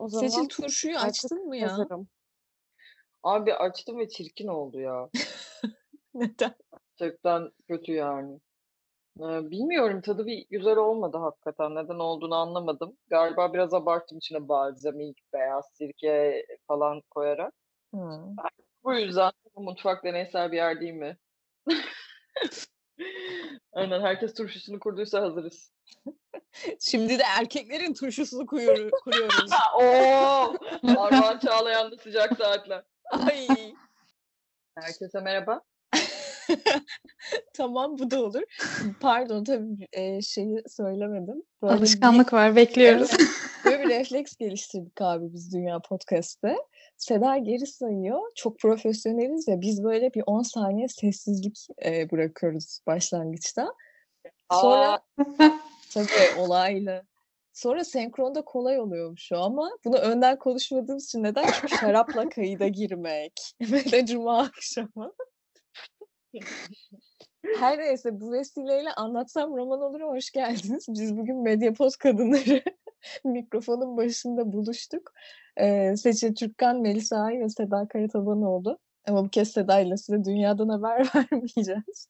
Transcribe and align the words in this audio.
O 0.00 0.08
zaman 0.08 0.28
Seçil 0.28 0.48
turşuyu 0.48 0.98
açtın 0.98 1.46
mı 1.46 1.56
ya? 1.56 1.72
hazırım. 1.72 2.08
Abi 3.22 3.54
açtım 3.54 3.98
ve 3.98 4.08
çirkin 4.08 4.48
oldu 4.48 4.80
ya. 4.80 5.10
Neden? 6.14 6.54
Gerçekten 6.98 7.50
kötü 7.68 7.92
yani. 7.92 8.40
Ee, 9.18 9.50
bilmiyorum 9.50 10.00
tadı 10.00 10.26
bir 10.26 10.46
güzel 10.50 10.76
olmadı 10.76 11.16
hakikaten. 11.16 11.74
Neden 11.74 11.98
olduğunu 11.98 12.34
anlamadım. 12.34 12.96
Galiba 13.10 13.52
biraz 13.52 13.74
abarttım 13.74 14.18
içine 14.18 14.48
balzamik, 14.48 15.18
beyaz 15.32 15.70
sirke 15.74 16.46
falan 16.66 17.02
koyarak. 17.10 17.54
Hı. 17.94 17.98
Bu 18.84 18.94
yüzden 18.94 19.32
bu 19.56 19.62
mutfak 19.62 20.04
deneysel 20.04 20.52
bir 20.52 20.56
yer 20.56 20.80
değil 20.80 20.94
mi? 20.94 21.16
Aynen 23.72 24.00
herkes 24.00 24.34
turşusunu 24.34 24.80
kurduysa 24.80 25.22
hazırız. 25.22 25.72
Şimdi 26.80 27.18
de 27.18 27.22
erkeklerin 27.38 27.94
turşusunu 27.94 28.46
kuruyor, 28.46 28.90
kuruyoruz. 28.90 29.50
Oo! 29.80 30.56
Armağan 30.98 31.38
Çağlayan'da 31.38 31.96
sıcak 31.96 32.36
saatler. 32.36 32.84
Ay. 33.10 33.74
Herkese 34.78 35.20
merhaba. 35.20 35.60
Tamam 37.54 37.98
bu 37.98 38.10
da 38.10 38.22
olur. 38.22 38.42
Pardon 39.00 39.44
tabii 39.44 39.88
e, 39.92 40.22
şeyi 40.22 40.62
söylemedim. 40.68 41.42
Böyle 41.62 41.74
bir, 41.74 41.78
Alışkanlık 41.78 42.32
var, 42.32 42.56
bekliyoruz. 42.56 43.10
Böyle 43.64 43.80
bir 43.80 43.88
refleks 43.88 44.36
geliştirdik 44.36 45.00
abi 45.00 45.32
biz 45.32 45.54
Dünya 45.54 45.80
Podcast'te. 45.80 46.56
Seda 46.96 47.36
geri 47.36 47.66
sayıyor. 47.66 48.20
Çok 48.34 48.58
profesyoneliz 48.58 49.48
ya 49.48 49.60
biz 49.60 49.84
böyle 49.84 50.14
bir 50.14 50.22
10 50.26 50.42
saniye 50.42 50.88
sessizlik 50.88 51.66
e, 51.84 52.10
bırakıyoruz 52.10 52.80
başlangıçta. 52.86 53.74
Sonra 54.52 55.00
tabii 55.94 56.40
olaylı. 56.40 57.02
Sonra 57.52 57.84
senkronda 57.84 58.42
kolay 58.42 58.80
oluyormuş 58.80 59.22
şu 59.22 59.38
ama 59.38 59.70
bunu 59.84 59.96
önden 59.96 60.38
konuşmadığımız 60.38 61.04
için 61.04 61.22
neden? 61.22 61.46
Çünkü 61.60 61.76
şarapla 61.76 62.28
kayıda 62.28 62.68
girmek 62.68 63.32
ve 63.60 63.92
de 63.92 64.06
cuma 64.06 64.38
akşamı. 64.38 65.12
Her 67.58 67.78
neyse 67.78 68.20
bu 68.20 68.32
vesileyle 68.32 68.92
anlatsam 68.92 69.56
roman 69.56 69.80
olur 69.80 70.00
hoş 70.00 70.30
geldiniz. 70.30 70.86
Biz 70.88 71.16
bugün 71.16 71.42
Mediapod 71.42 71.92
kadınları 71.98 72.62
mikrofonun 73.24 73.96
başında 73.96 74.52
buluştuk. 74.52 75.12
Ee, 75.56 75.96
Seçil 75.96 76.34
Türkkan, 76.34 76.80
Melisa 76.80 77.16
Ay 77.16 77.40
ve 77.40 77.48
Seda 77.48 77.88
Karatabanoğlu. 77.88 78.78
Ama 79.08 79.24
bu 79.24 79.28
kez 79.28 79.52
Seda 79.52 79.80
ile 79.80 79.96
size 79.96 80.24
dünyadan 80.24 80.68
haber 80.68 81.08
vermeyeceğiz. 81.14 82.08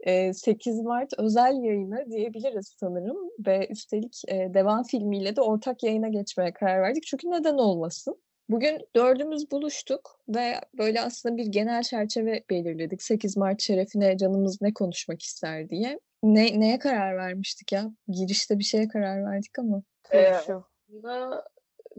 Ee, 0.00 0.32
8 0.32 0.80
Mart 0.80 1.12
özel 1.18 1.64
yayını 1.64 2.10
diyebiliriz 2.10 2.76
sanırım. 2.80 3.16
Ve 3.46 3.68
üstelik 3.70 4.22
e, 4.28 4.54
devam 4.54 4.82
filmiyle 4.82 5.36
de 5.36 5.40
ortak 5.40 5.82
yayına 5.82 6.08
geçmeye 6.08 6.52
karar 6.52 6.82
verdik. 6.82 7.02
Çünkü 7.06 7.30
neden 7.30 7.54
olmasın? 7.54 8.16
Bugün 8.50 8.78
dördümüz 8.96 9.50
buluştuk 9.50 10.20
ve 10.28 10.54
böyle 10.78 11.00
aslında 11.00 11.36
bir 11.36 11.46
genel 11.46 11.82
çerçeve 11.82 12.44
belirledik. 12.50 13.02
8 13.02 13.36
Mart 13.36 13.62
şerefine 13.62 14.16
canımız 14.16 14.62
ne 14.62 14.72
konuşmak 14.72 15.22
ister 15.22 15.68
diye. 15.68 16.00
Ne, 16.22 16.60
neye 16.60 16.78
karar 16.78 17.16
vermiştik 17.16 17.72
ya? 17.72 17.90
Girişte 18.08 18.58
bir 18.58 18.64
şeye 18.64 18.88
karar 18.88 19.24
verdik 19.24 19.58
ama. 19.58 19.82
Ee, 20.12 20.32
Turşu. 20.32 20.64
aslında 20.88 21.44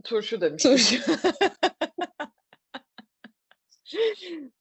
turşu 0.04 0.40
demiştim. 0.40 0.72
Turşu. 0.72 0.96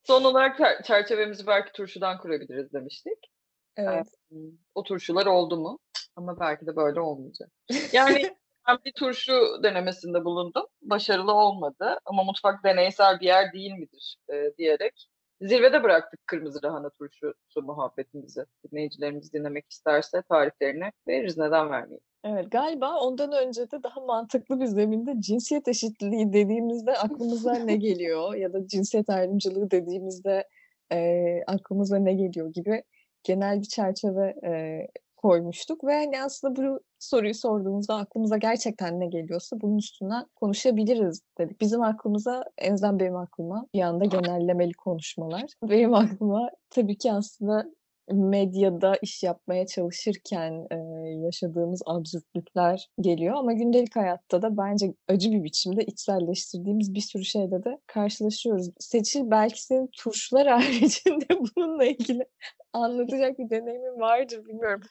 Son 0.04 0.24
olarak 0.24 0.60
çer- 0.60 0.84
çerçevemizi 0.84 1.48
belki 1.48 1.72
turşudan 1.72 2.18
kurabiliriz 2.18 2.74
demiştik. 2.74 3.32
evet. 3.78 4.08
Hmm, 4.30 4.52
O 4.76 4.84
turşular 4.84 5.26
oldu 5.26 5.58
mu? 5.58 5.80
Ama 6.16 6.40
belki 6.40 6.68
de 6.68 6.76
böyle 6.76 7.00
olmayacak. 7.00 7.50
Yani 7.94 8.36
ben 8.68 8.78
bir 8.86 8.94
turşu 8.94 9.64
denemesinde 9.64 10.26
bulundum. 10.26 10.66
Başarılı 10.82 11.34
olmadı. 11.34 12.00
Ama 12.06 12.24
mutfak 12.24 12.64
deneysel 12.64 13.20
bir 13.20 13.26
yer 13.26 13.54
değil 13.54 13.72
midir 13.72 14.18
e, 14.34 14.54
diyerek 14.58 15.08
zirvede 15.42 15.84
bıraktık 15.84 16.28
kırmızı 16.28 16.60
lahana 16.64 16.90
turşusu 16.90 17.62
muhabbetimizi. 17.62 18.46
Dinleyicilerimiz 18.72 19.34
dinlemek 19.34 19.66
isterse 19.72 20.22
tariflerini 20.30 20.92
veririz. 21.08 21.38
Neden 21.38 21.70
vermeyin? 21.70 22.02
Evet 22.24 22.52
galiba 22.52 23.00
ondan 23.00 23.32
önce 23.32 23.72
de 23.72 23.84
daha 23.84 24.00
mantıklı 24.00 24.59
bir 24.59 24.66
zeminde 24.66 25.22
cinsiyet 25.22 25.68
eşitliği 25.68 26.34
dediğimizde 26.34 26.98
aklımıza 26.98 27.54
ne 27.54 27.76
geliyor 27.78 28.36
ya 28.36 28.54
da 28.54 28.68
cinsiyet 28.68 29.09
ayrımcılığı 29.09 29.72
dediğimizde 29.72 30.48
e, 30.92 31.24
aklımıza 31.48 31.98
ne 31.98 32.14
geliyor 32.14 32.54
gibi 32.54 32.84
genel 33.24 33.60
bir 33.62 33.66
çerçeve 33.66 34.36
e, 34.46 34.88
koymuştuk 35.18 35.84
ve 35.84 35.94
hani 35.94 36.22
aslında 36.22 36.56
bu 36.56 36.80
soruyu 37.00 37.34
sorduğumuzda 37.34 37.96
aklımıza 37.96 38.38
gerçekten 38.38 39.00
ne 39.00 39.08
geliyorsa 39.08 39.62
bunun 39.62 39.78
üstünden 39.78 40.26
konuşabiliriz 40.36 41.22
dedik. 41.38 41.62
Bizim 41.62 41.81
aklımıza, 41.81 42.44
en 42.58 42.74
azından 42.74 43.00
benim 43.00 43.16
aklıma 43.16 43.68
bir 43.74 43.81
anda 43.81 44.06
genellemeli 44.06 44.74
konuşmalar. 44.74 45.44
Benim 45.64 45.94
aklıma 45.94 46.50
tabii 46.70 46.98
ki 46.98 47.12
aslında 47.12 47.66
medyada 48.12 48.96
iş 49.02 49.24
yapmaya 49.24 49.68
çalışırken 49.68 50.68
e, 50.72 50.76
yaşadığımız 51.26 51.82
absürtlükler 51.86 52.90
geliyor 53.02 53.36
ama 53.36 53.54
gündelik 53.54 53.96
hayatta 53.96 54.42
da 54.42 54.58
bence 54.58 54.94
acı 55.08 55.32
bir 55.32 55.44
biçimde 55.44 55.84
içselleştirdiğimiz 55.84 56.94
bir 56.94 57.02
sürü 57.02 57.26
şeyle 57.26 57.64
de 57.64 57.80
karşılaşıyoruz. 57.88 58.70
Seçil 58.80 59.32
belki 59.32 59.64
senin 59.64 59.88
turşular 59.88 60.48
haricinde 60.62 61.26
bununla 61.56 61.86
ilgili 61.86 62.26
anlatacak 62.74 63.40
bir 63.40 63.50
deneyimin 63.50 64.00
vardır 64.00 64.46
bilmiyorum. 64.46 64.82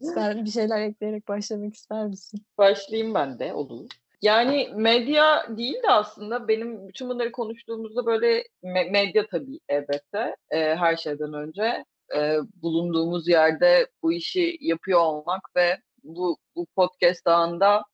Sen 0.00 0.44
bir 0.44 0.50
şeyler 0.50 0.80
ekleyerek 0.80 1.28
başlamak 1.28 1.74
ister 1.74 2.06
misin? 2.06 2.40
Başlayayım 2.58 3.14
ben 3.14 3.38
de 3.38 3.52
olur. 3.54 3.88
Yani 4.22 4.68
medya 4.74 5.56
değil 5.56 5.82
de 5.82 5.90
aslında 5.90 6.48
benim 6.48 6.88
bütün 6.88 7.08
bunları 7.08 7.32
konuştuğumuzda 7.32 8.06
böyle 8.06 8.42
me- 8.62 8.90
medya 8.90 9.26
tabii 9.26 9.58
elbette 9.68 10.36
e, 10.50 10.76
her 10.76 10.96
şeyden 10.96 11.32
önce 11.32 11.84
e, 12.16 12.38
bulunduğumuz 12.62 13.28
yerde 13.28 13.86
bu 14.02 14.12
işi 14.12 14.56
yapıyor 14.60 15.00
olmak 15.00 15.56
ve 15.56 15.80
bu, 16.02 16.38
bu 16.56 16.66
podcast 16.76 17.26
ağında 17.26 17.84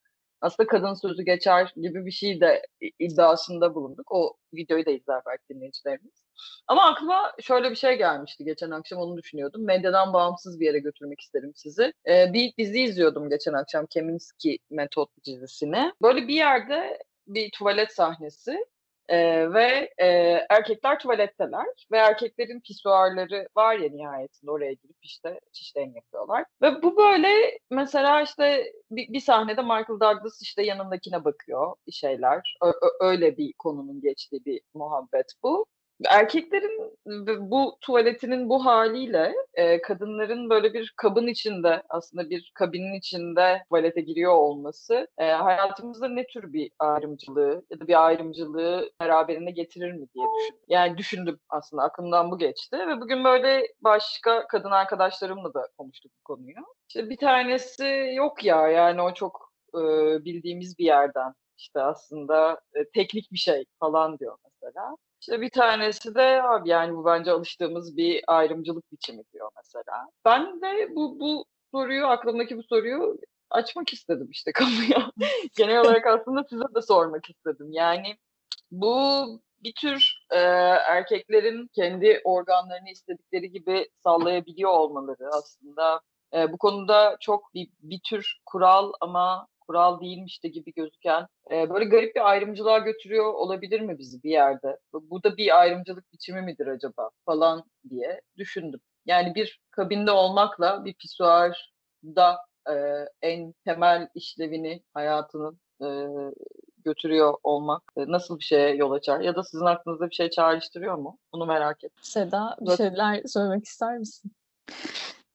aslında 0.41 0.67
kadın 0.67 0.95
sözü 0.95 1.23
geçer 1.23 1.73
gibi 1.77 2.07
bir 2.07 2.11
şey 2.11 2.41
de 2.41 2.67
iddiasında 2.99 3.75
bulunduk. 3.75 4.13
O 4.13 4.37
videoyu 4.55 4.87
da 4.87 4.91
izler 4.91 5.23
belki 5.27 5.43
dinleyicilerimiz. 5.51 6.25
Ama 6.67 6.83
aklıma 6.83 7.33
şöyle 7.41 7.71
bir 7.71 7.77
şey 7.77 7.99
gelmişti 7.99 8.45
geçen 8.45 8.71
akşam 8.71 8.99
onu 8.99 9.17
düşünüyordum. 9.17 9.65
Medyadan 9.65 10.13
bağımsız 10.13 10.61
bir 10.61 10.67
yere 10.67 10.79
götürmek 10.79 11.21
isterim 11.21 11.53
sizi. 11.55 11.93
Ee, 12.09 12.33
bir 12.33 12.53
dizi 12.59 12.81
izliyordum 12.83 13.31
geçen 13.31 13.53
akşam 13.53 13.87
Keminski 13.87 14.59
Metot 14.71 15.11
dizisini. 15.25 15.93
Böyle 16.03 16.29
bir 16.29 16.35
yerde 16.35 16.99
bir 17.27 17.51
tuvalet 17.51 17.93
sahnesi 17.93 18.67
ee, 19.09 19.53
ve 19.55 19.91
e, 19.99 20.07
erkekler 20.51 20.99
tuvaletteler 20.99 21.67
ve 21.93 21.97
erkeklerin 21.99 22.61
pisuarları 22.61 23.49
var 23.57 23.79
ya 23.79 23.89
nihayetinde 23.91 24.51
oraya 24.51 24.73
girip 24.73 24.97
işte 25.03 25.41
çişlerini 25.53 25.97
yapıyorlar. 25.97 26.45
Ve 26.63 26.83
bu 26.83 26.97
böyle 26.97 27.59
mesela 27.71 28.23
işte 28.23 28.73
bir, 28.91 29.13
bir 29.13 29.21
sahnede 29.21 29.63
Michael 29.63 30.01
Douglas 30.01 30.43
işte 30.43 30.63
yanındakine 30.63 31.25
bakıyor 31.25 31.75
şeyler. 31.93 32.57
Ö- 32.63 33.07
öyle 33.07 33.37
bir 33.37 33.53
konunun 33.59 34.01
geçtiği 34.01 34.45
bir 34.45 34.61
muhabbet 34.75 35.33
bu 35.43 35.67
erkeklerin 36.09 36.93
bu 37.51 37.79
tuvaletinin 37.81 38.49
bu 38.49 38.65
haliyle 38.65 39.35
e, 39.55 39.83
kadınların 39.83 40.51
böyle 40.51 40.75
bir 40.75 40.95
kabın 40.97 41.27
içinde 41.27 41.83
aslında 41.89 42.31
bir 42.31 42.53
kabinin 42.55 42.95
içinde 42.95 43.63
tuvalete 43.69 44.01
giriyor 44.01 44.33
olması 44.33 45.09
e, 45.19 45.31
hayatımızda 45.31 46.09
ne 46.09 46.27
tür 46.27 46.53
bir 46.53 46.71
ayrımcılığı 46.79 47.65
ya 47.71 47.81
da 47.81 47.89
bir 47.89 48.07
ayrımcılığı 48.07 48.91
beraberinde 49.01 49.51
getirir 49.51 49.93
mi 49.93 50.07
diye 50.15 50.27
düşündüm. 50.39 50.65
Yani 50.69 50.99
düşündüm 50.99 51.41
aslında 51.49 51.83
aklımdan 51.83 52.31
bu 52.31 52.39
geçti 52.39 52.79
ve 52.89 53.01
bugün 53.01 53.25
böyle 53.25 53.63
başka 53.81 54.47
kadın 54.47 54.71
arkadaşlarımla 54.71 55.55
da 55.55 55.69
konuştuk 55.79 56.13
bu 56.19 56.35
konuyu. 56.35 56.57
İşte 56.89 57.11
bir 57.11 57.17
tanesi 57.17 58.13
yok 58.15 58.45
ya 58.45 58.69
yani 58.69 59.03
o 59.03 59.15
çok 59.15 59.53
e, 59.75 59.81
bildiğimiz 60.25 60.79
bir 60.79 60.85
yerden 60.85 61.35
işte 61.63 61.83
aslında 61.83 62.61
e, 62.75 62.85
teknik 62.95 63.33
bir 63.33 63.39
şey 63.39 63.65
falan 63.81 64.19
diyor 64.19 64.39
mesela. 64.45 64.97
İşte 65.21 65.41
bir 65.41 65.51
tanesi 65.51 66.15
de 66.15 66.43
abi 66.43 66.69
yani 66.69 66.97
bu 66.97 67.05
bence 67.05 67.31
alıştığımız 67.31 67.97
bir 67.97 68.25
ayrımcılık 68.27 68.93
biçimi 68.93 69.23
diyor 69.33 69.51
mesela. 69.57 70.09
Ben 70.25 70.61
de 70.61 70.97
bu 70.97 71.21
bu 71.21 71.45
soruyu 71.73 72.07
aklımdaki 72.07 72.57
bu 72.59 72.63
soruyu 72.63 73.19
açmak 73.51 73.93
istedim 73.93 74.29
işte 74.31 74.53
kamuya. 74.55 75.11
Genel 75.57 75.81
olarak 75.81 76.07
aslında 76.07 76.45
size 76.51 76.65
de 76.75 76.83
sormak 76.83 77.31
istedim. 77.31 77.69
Yani 77.71 78.17
bu 78.71 79.27
bir 79.61 79.75
tür 79.75 80.27
e, 80.31 80.39
erkeklerin 80.89 81.69
kendi 81.75 82.21
organlarını 82.25 82.91
istedikleri 82.91 83.51
gibi 83.53 83.89
sallayabiliyor 84.03 84.71
olmaları 84.71 85.29
aslında 85.33 86.01
e, 86.35 86.53
bu 86.53 86.59
konuda 86.59 87.17
çok 87.21 87.55
bir, 87.55 87.69
bir 87.83 88.01
tür 88.05 88.41
kural 88.47 88.93
ama 89.01 89.47
kural 89.73 90.01
değilmiş 90.01 90.45
de 90.45 90.49
gibi 90.49 90.73
gözüken 90.73 91.27
e, 91.51 91.71
böyle 91.71 91.85
garip 91.85 92.17
bir 92.17 92.31
ayrımcılığa 92.31 92.79
götürüyor 92.79 93.35
olabilir 93.35 93.81
mi 93.81 93.99
bizi 93.99 94.23
bir 94.23 94.31
yerde? 94.31 94.79
Bu 94.93 95.23
da 95.23 95.37
bir 95.37 95.61
ayrımcılık 95.61 96.13
biçimi 96.13 96.43
midir 96.43 96.67
acaba 96.67 97.11
falan 97.27 97.65
diye 97.91 98.21
düşündüm. 98.37 98.81
Yani 99.07 99.35
bir 99.35 99.61
kabinde 99.71 100.11
olmakla 100.11 100.85
bir 100.85 100.95
pisuarda 100.95 102.39
e, 102.71 102.75
en 103.23 103.55
temel 103.65 104.09
işlevini 104.15 104.83
hayatının 104.95 105.61
e, 105.83 105.89
götürüyor 106.85 107.35
olmak 107.43 107.83
e, 107.97 108.01
nasıl 108.07 108.39
bir 108.39 108.45
şeye 108.45 108.75
yol 108.75 108.93
açar? 108.93 109.21
Ya 109.21 109.37
da 109.37 109.45
sizin 109.45 109.67
aklınızda 109.67 110.11
bir 110.11 110.15
şey 110.15 110.31
çağrıştırıyor 110.31 110.95
mu? 110.95 111.19
Bunu 111.33 111.47
merak 111.47 111.85
ettim. 111.85 112.03
Seda 112.03 112.57
bir 112.61 112.77
şeyler 112.77 113.23
söylemek 113.27 113.65
ister 113.65 113.99
misin? 113.99 114.33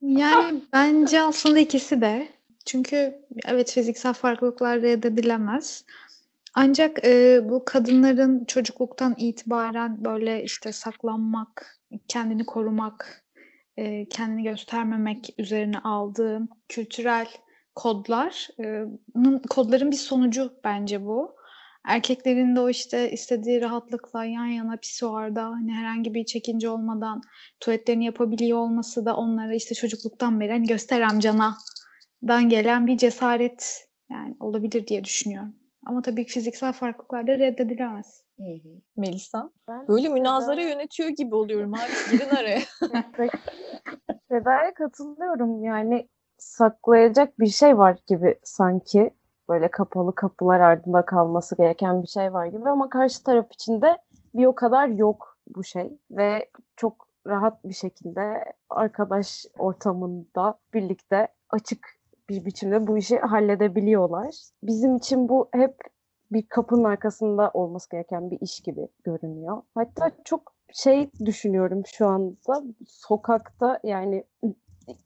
Yani 0.01 0.61
bence 0.73 1.21
aslında 1.21 1.59
ikisi 1.59 2.01
de. 2.01 2.36
Çünkü 2.67 3.21
evet 3.45 3.71
fiziksel 3.71 4.13
farklılıklar 4.13 4.81
reddedilemez. 4.81 5.85
Ancak 6.53 7.05
e, 7.05 7.41
bu 7.49 7.65
kadınların 7.65 8.45
çocukluktan 8.45 9.15
itibaren 9.17 10.05
böyle 10.05 10.43
işte 10.43 10.71
saklanmak, 10.71 11.79
kendini 12.07 12.45
korumak, 12.45 13.25
e, 13.77 14.09
kendini 14.09 14.43
göstermemek 14.43 15.29
üzerine 15.37 15.79
aldığı 15.79 16.41
kültürel 16.69 17.27
kodlar, 17.75 18.47
e, 18.59 18.83
kodların 19.49 19.91
bir 19.91 19.95
sonucu 19.95 20.53
bence 20.63 21.05
bu. 21.05 21.35
Erkeklerin 21.87 22.55
de 22.55 22.59
o 22.59 22.69
işte 22.69 23.11
istediği 23.11 23.61
rahatlıkla 23.61 24.25
yan 24.25 24.45
yana 24.45 24.77
pisuarda 24.77 25.45
hani 25.45 25.73
herhangi 25.73 26.13
bir 26.13 26.25
çekince 26.25 26.69
olmadan 26.69 27.21
tuvaletlerini 27.59 28.05
yapabiliyor 28.05 28.57
olması 28.57 29.05
da 29.05 29.15
onlara 29.15 29.55
işte 29.55 29.75
çocukluktan 29.75 30.39
beri 30.39 30.51
hani 30.51 30.67
göster 30.67 31.01
amcana 31.01 31.57
dan 32.27 32.49
gelen 32.49 32.87
bir 32.87 32.97
cesaret 32.97 33.87
yani 34.11 34.35
olabilir 34.39 34.87
diye 34.87 35.03
düşünüyorum. 35.03 35.55
Ama 35.85 36.01
tabii 36.01 36.25
fiziksel 36.25 36.73
farklılıklar 36.73 37.27
da 37.27 37.39
reddedilemez. 37.39 38.23
Melisa. 38.97 39.49
Ben 39.67 39.87
Böyle 39.87 40.09
münazara 40.09 40.61
Seda- 40.61 40.69
yönetiyor 40.69 41.09
gibi 41.09 41.35
oluyorum 41.35 41.73
abi. 41.73 42.17
Girin 42.17 42.29
araya. 42.29 42.59
Seda'ya 44.31 44.73
katılıyorum. 44.73 45.63
Yani 45.63 46.09
saklayacak 46.37 47.39
bir 47.39 47.47
şey 47.47 47.77
var 47.77 47.97
gibi 48.07 48.39
sanki. 48.43 49.11
Böyle 49.49 49.71
kapalı 49.71 50.15
kapılar 50.15 50.59
ardında 50.59 51.05
kalması 51.05 51.57
gereken 51.57 52.03
bir 52.03 52.07
şey 52.07 52.33
var 52.33 52.45
gibi 52.45 52.69
ama 52.69 52.89
karşı 52.89 53.23
taraf 53.23 53.51
için 53.53 53.81
de 53.81 53.97
bir 54.33 54.45
o 54.45 54.55
kadar 54.55 54.87
yok 54.87 55.37
bu 55.55 55.63
şey 55.63 55.99
ve 56.11 56.49
çok 56.75 57.07
rahat 57.27 57.63
bir 57.63 57.73
şekilde 57.73 58.53
arkadaş 58.69 59.45
ortamında 59.57 60.59
birlikte 60.73 61.27
açık 61.49 61.96
bir 62.29 62.45
biçimde 62.45 62.87
bu 62.87 62.97
işi 62.97 63.17
halledebiliyorlar. 63.19 64.35
Bizim 64.63 64.95
için 64.95 65.29
bu 65.29 65.49
hep 65.53 65.75
bir 66.31 66.47
kapının 66.47 66.83
arkasında 66.83 67.51
olması 67.53 67.89
gereken 67.89 68.31
bir 68.31 68.41
iş 68.41 68.59
gibi 68.59 68.87
görünüyor. 69.03 69.61
Hatta 69.75 70.11
çok 70.25 70.53
şey 70.73 71.09
düşünüyorum 71.25 71.83
şu 71.85 72.07
anda 72.07 72.63
sokakta 72.87 73.79
yani 73.83 74.23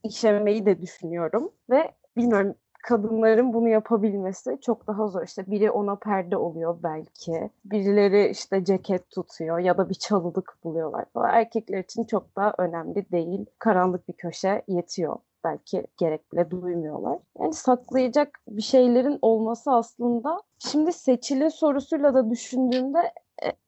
işemeyi 0.03 0.65
de 0.65 0.81
düşünüyorum 0.81 1.51
ve 1.69 1.91
bilmiyorum 2.17 2.55
kadınların 2.83 3.53
bunu 3.53 3.69
yapabilmesi 3.69 4.57
çok 4.61 4.87
daha 4.87 5.07
zor. 5.07 5.23
İşte 5.23 5.51
biri 5.51 5.71
ona 5.71 5.95
perde 5.95 6.37
oluyor 6.37 6.79
belki. 6.83 7.49
Birileri 7.65 8.29
işte 8.29 8.65
ceket 8.65 9.09
tutuyor 9.09 9.59
ya 9.59 9.77
da 9.77 9.89
bir 9.89 9.95
çalılık 9.95 10.57
buluyorlar 10.63 11.05
falan. 11.13 11.29
Erkekler 11.33 11.79
için 11.79 12.03
çok 12.03 12.35
daha 12.35 12.53
önemli 12.57 13.11
değil. 13.11 13.45
Karanlık 13.59 14.07
bir 14.07 14.13
köşe 14.13 14.61
yetiyor. 14.67 15.15
Belki 15.43 15.87
gerek 15.97 16.33
bile 16.33 16.51
duymuyorlar. 16.51 17.19
Yani 17.39 17.53
saklayacak 17.53 18.39
bir 18.47 18.61
şeylerin 18.61 19.19
olması 19.21 19.71
aslında 19.71 20.41
şimdi 20.59 20.93
seçili 20.93 21.51
sorusuyla 21.51 22.13
da 22.13 22.29
düşündüğümde 22.29 23.13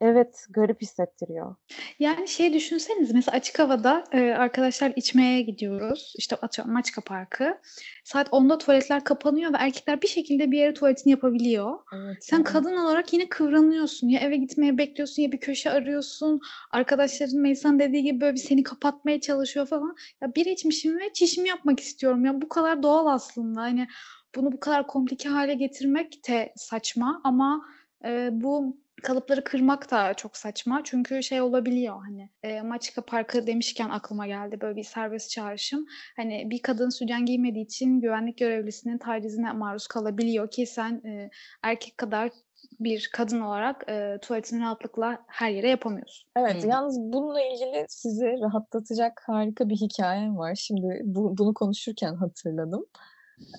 evet 0.01 0.45
garip 0.49 0.81
hissettiriyor. 0.81 1.55
Yani 1.99 2.27
şey 2.27 2.53
düşünseniz 2.53 3.13
mesela 3.13 3.37
açık 3.37 3.59
havada 3.59 4.03
e, 4.11 4.31
arkadaşlar 4.31 4.93
içmeye 4.95 5.41
gidiyoruz. 5.41 6.13
İşte 6.17 6.35
atıyorum 6.35 6.73
Maçka 6.73 7.01
Parkı. 7.01 7.57
Saat 8.03 8.27
10'da 8.27 8.57
tuvaletler 8.57 9.03
kapanıyor 9.03 9.53
ve 9.53 9.57
erkekler 9.59 10.01
bir 10.01 10.07
şekilde 10.07 10.51
bir 10.51 10.57
yere 10.57 10.73
tuvaletini 10.73 11.11
yapabiliyor. 11.11 11.79
Evet, 11.93 12.17
Sen 12.21 12.37
evet. 12.37 12.47
kadın 12.47 12.77
olarak 12.77 13.13
yine 13.13 13.29
kıvranıyorsun. 13.29 14.07
Ya 14.09 14.19
eve 14.19 14.37
gitmeye 14.37 14.77
bekliyorsun 14.77 15.23
ya 15.23 15.31
bir 15.31 15.39
köşe 15.39 15.71
arıyorsun. 15.71 16.39
Arkadaşların 16.71 17.39
Melisa'nın 17.39 17.79
dediği 17.79 18.03
gibi 18.03 18.21
böyle 18.21 18.33
bir 18.33 18.39
seni 18.39 18.63
kapatmaya 18.63 19.21
çalışıyor 19.21 19.65
falan. 19.65 19.95
Ya 20.21 20.35
bir 20.35 20.45
içmişim 20.45 20.99
ve 20.99 21.13
çişimi 21.13 21.49
yapmak 21.49 21.79
istiyorum. 21.79 22.25
Ya 22.25 22.41
bu 22.41 22.49
kadar 22.49 22.83
doğal 22.83 23.07
aslında. 23.07 23.61
Hani 23.61 23.87
bunu 24.35 24.51
bu 24.51 24.59
kadar 24.59 24.87
komplike 24.87 25.29
hale 25.29 25.53
getirmek 25.53 26.27
de 26.27 26.53
saçma 26.55 27.21
ama 27.23 27.65
e, 28.05 28.29
bu 28.31 28.82
kalıpları 29.03 29.43
kırmak 29.43 29.91
da 29.91 30.13
çok 30.13 30.37
saçma. 30.37 30.81
Çünkü 30.83 31.23
şey 31.23 31.41
olabiliyor 31.41 32.01
hani 32.05 32.29
e, 32.43 32.61
Maçka 32.61 33.01
Parkı 33.01 33.47
demişken 33.47 33.89
aklıma 33.89 34.27
geldi 34.27 34.61
böyle 34.61 34.75
bir 34.75 34.83
serbest 34.83 35.29
çağrışım. 35.29 35.85
Hani 36.15 36.49
bir 36.49 36.61
kadın 36.61 36.89
sütyen 36.89 37.25
giymediği 37.25 37.65
için 37.65 38.01
güvenlik 38.01 38.37
görevlisinin 38.37 38.97
tacizine 38.97 39.51
maruz 39.51 39.87
kalabiliyor 39.87 40.51
ki 40.51 40.65
sen 40.65 41.01
e, 41.05 41.29
erkek 41.63 41.97
kadar 41.97 42.31
bir 42.79 43.09
kadın 43.13 43.41
olarak 43.41 43.89
e, 43.89 44.17
tuvaletini 44.21 44.61
rahatlıkla 44.61 45.25
her 45.27 45.49
yere 45.49 45.69
yapamıyorsun. 45.69 46.29
Evet, 46.35 46.63
Hı. 46.63 46.67
yalnız 46.67 46.99
bununla 46.99 47.41
ilgili 47.41 47.85
sizi 47.89 48.25
rahatlatacak 48.25 49.23
harika 49.25 49.69
bir 49.69 49.75
hikayem 49.75 50.37
var. 50.37 50.55
Şimdi 50.55 51.01
bu, 51.03 51.37
bunu 51.37 51.53
konuşurken 51.53 52.15
hatırladım. 52.15 52.85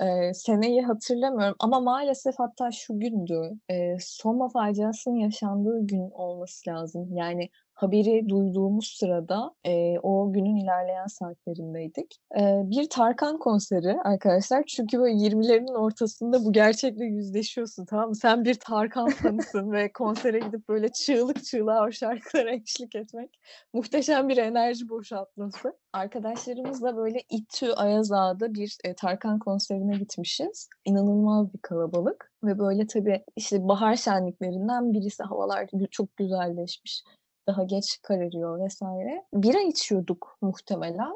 Ee, 0.02 0.34
seneyi 0.34 0.82
hatırlamıyorum 0.82 1.56
ama 1.58 1.80
maalesef 1.80 2.34
hatta 2.38 2.70
şu 2.72 2.98
gündü. 3.00 3.50
Ee, 3.70 3.96
Soma 4.00 4.48
faciasının 4.48 5.16
yaşandığı 5.16 5.86
gün 5.86 6.10
olması 6.10 6.70
lazım. 6.70 7.16
Yani 7.16 7.48
haberi 7.74 8.28
duyduğumuz 8.28 8.86
sırada 8.86 9.54
e, 9.66 9.98
o 9.98 10.32
günün 10.32 10.56
ilerleyen 10.56 11.06
saatlerindeydik. 11.06 12.18
Ee, 12.38 12.62
bir 12.64 12.88
Tarkan 12.88 13.38
konseri 13.38 13.96
arkadaşlar. 14.04 14.64
Çünkü 14.66 14.98
böyle 14.98 15.14
20'lerin 15.14 15.74
ortasında 15.74 16.44
bu 16.44 16.52
gerçekle 16.52 17.04
yüzleşiyorsun 17.04 17.84
tamam 17.84 18.08
mı? 18.08 18.16
Sen 18.16 18.44
bir 18.44 18.54
Tarkan 18.54 19.08
fanısın 19.22 19.72
ve 19.72 19.92
konsere 19.92 20.38
gidip 20.38 20.68
böyle 20.68 20.88
çığlık 20.88 21.44
çığlığa 21.44 21.86
o 21.86 21.92
şarkılara 21.92 22.54
eşlik 22.54 22.96
etmek 22.96 23.30
muhteşem 23.72 24.28
bir 24.28 24.36
enerji 24.36 24.88
boşaltması. 24.88 25.72
Arkadaşlarımızla 25.92 26.96
böyle 26.96 27.18
İTÜ 27.30 27.72
Ayazağa'da 27.72 28.54
bir 28.54 28.78
e, 28.84 28.94
Tarkan 28.94 29.38
konserine 29.38 29.96
gitmişiz. 29.96 30.68
İnanılmaz 30.84 31.54
bir 31.54 31.58
kalabalık 31.58 32.32
ve 32.44 32.58
böyle 32.58 32.86
tabii 32.86 33.24
işte 33.36 33.68
bahar 33.68 33.96
şenliklerinden 33.96 34.92
birisi 34.92 35.22
havalar 35.22 35.68
çok 35.90 36.16
güzelleşmiş. 36.16 37.02
Daha 37.46 37.62
geç 37.62 37.98
kararıyor 38.02 38.64
vesaire. 38.64 39.24
Bira 39.34 39.60
içiyorduk 39.60 40.38
muhtemelen. 40.42 41.14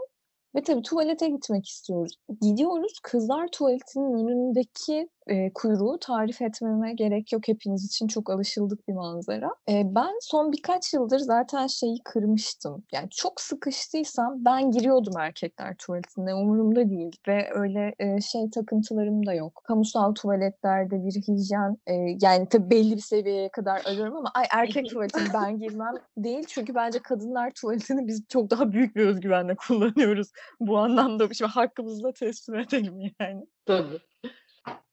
Ve 0.54 0.62
tabii 0.62 0.82
tuvalete 0.82 1.28
gitmek 1.28 1.66
istiyoruz. 1.69 2.16
Gidiyoruz. 2.40 3.00
Kızlar 3.02 3.48
tuvaletinin 3.52 4.12
önündeki 4.12 5.08
e, 5.28 5.52
kuyruğu 5.52 5.98
tarif 5.98 6.42
etmeme 6.42 6.92
gerek 6.92 7.32
yok. 7.32 7.48
Hepiniz 7.48 7.84
için 7.84 8.06
çok 8.08 8.30
alışıldık 8.30 8.88
bir 8.88 8.92
manzara. 8.92 9.50
E, 9.68 9.82
ben 9.94 10.18
son 10.20 10.52
birkaç 10.52 10.94
yıldır 10.94 11.18
zaten 11.18 11.66
şeyi 11.66 11.99
kırmıştım. 12.04 12.85
Yani 12.92 13.11
çok 13.11 13.40
sıkıştıysam 13.40 14.44
ben 14.44 14.70
giriyordum 14.70 15.18
erkekler 15.18 15.76
tuvaletine. 15.76 16.35
Umurumda 16.35 16.90
değil. 16.90 17.16
Ve 17.28 17.49
öyle 17.54 17.94
e, 17.99 18.20
şey 18.20 18.50
takıntılarım 18.50 19.26
da 19.26 19.35
yok. 19.35 19.62
Kamusal 19.64 20.14
tuvaletlerde 20.14 21.04
bir 21.04 21.12
hijyen 21.12 21.76
e, 21.87 21.94
yani 22.23 22.49
tabii 22.49 22.70
belli 22.70 22.97
bir 22.97 23.00
seviyeye 23.00 23.49
kadar 23.49 23.82
arıyorum 23.85 24.16
ama 24.16 24.30
ay 24.35 24.44
erkek 24.50 24.88
tuvaletine 24.90 25.28
ben 25.35 25.58
girmem 25.58 25.94
değil. 26.16 26.44
Çünkü 26.49 26.75
bence 26.75 26.99
kadınlar 26.99 27.50
tuvaletini 27.50 28.06
biz 28.06 28.25
çok 28.28 28.50
daha 28.50 28.73
büyük 28.73 28.97
bir 28.97 29.06
özgüvenle 29.06 29.56
kullanıyoruz. 29.56 30.28
Bu 30.61 30.78
anlamda 30.78 31.35
şimdi 31.35 31.50
hakkımızda 31.50 32.12
teslim 32.12 32.58
edelim 32.58 33.00
yani. 33.20 33.47
Tabii. 33.66 33.99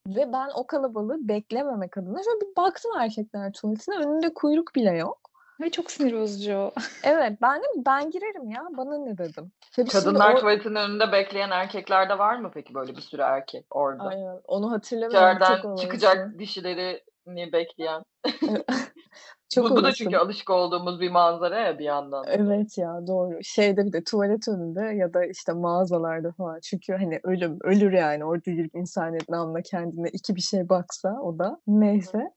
Ve 0.07 0.33
ben 0.33 0.49
o 0.55 0.67
kalabalığı 0.67 1.27
beklememek 1.27 1.97
adına 1.97 2.23
şöyle 2.23 2.41
bir 2.41 2.55
baktım 2.55 2.91
erkekler 2.99 3.53
tuvaletine. 3.53 3.95
Önünde 3.95 4.33
kuyruk 4.33 4.75
bile 4.75 4.91
yok. 4.91 5.19
Ve 5.61 5.69
çok 5.69 5.91
sinir 5.91 6.19
bozucu. 6.19 6.71
Evet 7.03 7.41
ben 7.41 7.61
de 7.61 7.65
ben 7.77 8.11
girerim 8.11 8.49
ya 8.49 8.67
bana 8.71 8.97
ne 8.97 9.17
dedim. 9.17 9.51
Tabii 9.75 9.89
Kadınlar 9.89 10.33
o- 10.33 10.39
tuvaletinin 10.39 10.75
önünde 10.75 11.11
bekleyen 11.11 11.51
erkeklerde 11.51 12.19
var 12.19 12.35
mı 12.39 12.51
peki 12.53 12.73
böyle 12.73 12.95
bir 12.95 13.01
sürü 13.01 13.21
erkek 13.21 13.75
orada? 13.75 14.03
Aynen, 14.03 14.41
onu 14.47 14.71
hatırlamıyorum. 14.71 15.37
İçeriden 15.37 15.75
çıkacak 15.75 16.39
dişilerini 16.39 17.53
bekleyen. 17.53 18.03
Çok 19.55 19.69
bu, 19.69 19.75
bu 19.75 19.83
da 19.83 19.91
çünkü 19.91 20.17
alışık 20.17 20.49
olduğumuz 20.49 21.01
bir 21.01 21.11
manzara 21.11 21.59
ya 21.59 21.79
bir 21.79 21.85
yandan. 21.85 22.23
da. 22.23 22.29
Evet 22.29 22.77
ya 22.77 23.07
doğru. 23.07 23.39
Şeyde 23.43 23.85
bir 23.85 23.93
de 23.93 24.03
tuvalet 24.03 24.47
önünde 24.47 24.81
ya 24.81 25.13
da 25.13 25.25
işte 25.25 25.53
mağazalarda 25.53 26.31
falan. 26.31 26.59
Çünkü 26.59 26.93
hani 26.93 27.19
ölüm 27.23 27.57
ölür 27.61 27.91
yani 27.91 28.25
orada 28.25 28.51
girip 28.51 28.75
insaniyet 28.75 29.29
namına 29.29 29.61
kendine 29.61 30.09
iki 30.09 30.35
bir 30.35 30.41
şey 30.41 30.69
baksa 30.69 31.17
o 31.21 31.39
da 31.39 31.61
neyse. 31.67 32.31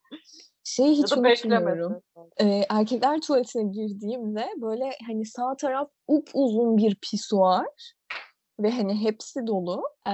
Şeyi 0.65 0.91
hiç 0.91 1.13
unutmuyorum. 1.13 2.03
Ee, 2.41 2.63
erkekler 2.71 3.21
tuvaletine 3.21 3.63
girdiğimde 3.63 4.47
böyle 4.57 4.91
hani 5.07 5.27
sağ 5.27 5.57
taraf 5.57 5.89
upuzun 6.09 6.77
bir 6.77 6.95
pisuar 6.95 7.67
ve 8.61 8.71
hani 8.71 9.03
hepsi 9.03 9.47
dolu. 9.47 9.83
Ee, 10.07 10.13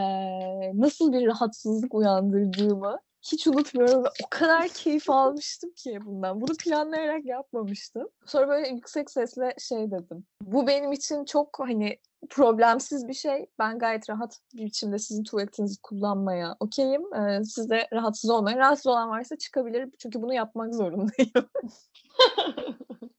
nasıl 0.75 1.13
bir 1.13 1.27
rahatsızlık 1.27 1.95
uyandırdığımı 1.95 2.99
hiç 3.33 3.47
unutmuyorum 3.47 4.05
ve 4.05 4.09
o 4.09 4.31
kadar 4.31 4.69
keyif 4.69 5.11
almıştım 5.11 5.71
ki 5.77 5.99
bundan. 6.05 6.41
Bunu 6.41 6.57
planlayarak 6.65 7.25
yapmamıştım. 7.25 8.09
Sonra 8.27 8.49
böyle 8.49 8.69
yüksek 8.69 9.11
sesle 9.11 9.55
şey 9.59 9.91
dedim. 9.91 10.27
Bu 10.43 10.67
benim 10.67 10.93
için 10.93 11.25
çok 11.25 11.59
hani 11.59 11.99
problemsiz 12.31 13.09
bir 13.09 13.15
şey. 13.15 13.47
Ben 13.59 13.79
gayet 13.79 14.11
rahat 14.11 14.41
bir 14.55 14.65
biçimde 14.65 14.99
sizin 14.99 15.25
tuvaletinizi 15.25 15.81
kullanmaya 15.83 16.57
okeyim. 16.61 17.15
Ee, 17.15 17.45
siz 17.45 17.71
de 17.71 17.89
rahatsız 17.93 18.31
olmayın. 18.31 18.59
Rahatsız 18.59 18.87
olan 18.87 19.11
varsa 19.11 19.37
çıkabilir. 19.37 19.89
Çünkü 19.99 20.23
bunu 20.23 20.35
yapmak 20.35 20.75
zorundayım. 20.75 21.33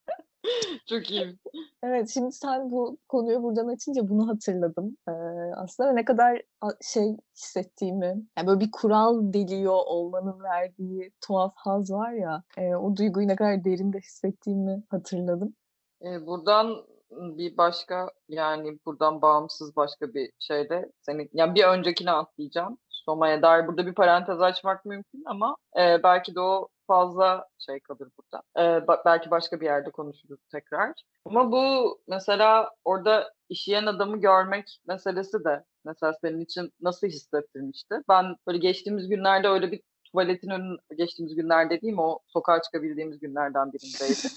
Çok 0.89 1.11
iyi. 1.11 1.35
Evet, 1.83 2.09
şimdi 2.13 2.31
sen 2.31 2.71
bu 2.71 2.97
konuyu 3.07 3.43
buradan 3.43 3.67
açınca 3.67 4.09
bunu 4.09 4.27
hatırladım. 4.27 4.97
Ee, 5.07 5.11
aslında 5.55 5.91
ne 5.91 6.05
kadar 6.05 6.41
şey 6.81 7.17
hissettiğimi, 7.35 8.25
yani 8.37 8.47
böyle 8.47 8.59
bir 8.59 8.71
kural 8.71 9.33
deliyor 9.33 9.79
olmanın 9.85 10.43
verdiği 10.43 11.11
tuhaf 11.21 11.53
haz 11.55 11.91
var 11.91 12.11
ya, 12.11 12.43
e, 12.57 12.75
o 12.75 12.95
duyguyu 12.95 13.27
ne 13.27 13.35
kadar 13.35 13.65
derinde 13.65 13.97
hissettiğimi 13.97 14.83
hatırladım. 14.89 15.55
Ee, 16.01 16.25
buradan 16.25 16.85
bir 17.11 17.57
başka 17.57 18.09
yani 18.29 18.79
buradan 18.85 19.21
bağımsız 19.21 19.75
başka 19.75 20.13
bir 20.13 20.31
şeyde 20.39 20.91
senin 21.01 21.29
yani 21.33 21.55
bir 21.55 21.63
öncekine 21.63 22.11
atlayacağım. 22.11 22.77
Soma'ya 22.89 23.41
dair 23.41 23.67
burada 23.67 23.85
bir 23.87 23.93
parantez 23.93 24.41
açmak 24.41 24.85
mümkün 24.85 25.23
ama 25.25 25.55
e, 25.79 26.03
belki 26.03 26.35
de 26.35 26.39
o 26.39 26.67
fazla 26.87 27.47
şey 27.57 27.79
kalır 27.79 28.09
burada. 28.17 28.43
E, 28.57 28.85
ba- 28.85 29.01
belki 29.05 29.31
başka 29.31 29.61
bir 29.61 29.65
yerde 29.65 29.91
konuşuruz 29.91 30.39
tekrar. 30.51 30.93
Ama 31.25 31.51
bu 31.51 31.97
mesela 32.07 32.69
orada 32.85 33.33
işleyen 33.49 33.85
adamı 33.85 34.17
görmek 34.17 34.79
meselesi 34.87 35.43
de 35.43 35.63
mesela 35.85 36.13
senin 36.21 36.41
için 36.41 36.71
nasıl 36.81 37.07
hissettirmişti? 37.07 37.95
Ben 38.09 38.35
böyle 38.47 38.57
geçtiğimiz 38.57 39.09
günlerde 39.09 39.47
öyle 39.47 39.71
bir 39.71 39.81
tuvaletin 40.11 40.49
önün 40.49 40.77
geçtiğimiz 40.97 41.35
günler 41.35 41.69
dediğim 41.69 41.99
o 41.99 42.19
sokağa 42.27 42.61
çıkabildiğimiz 42.61 43.19
günlerden 43.19 43.71
birindeydi. 43.73 44.27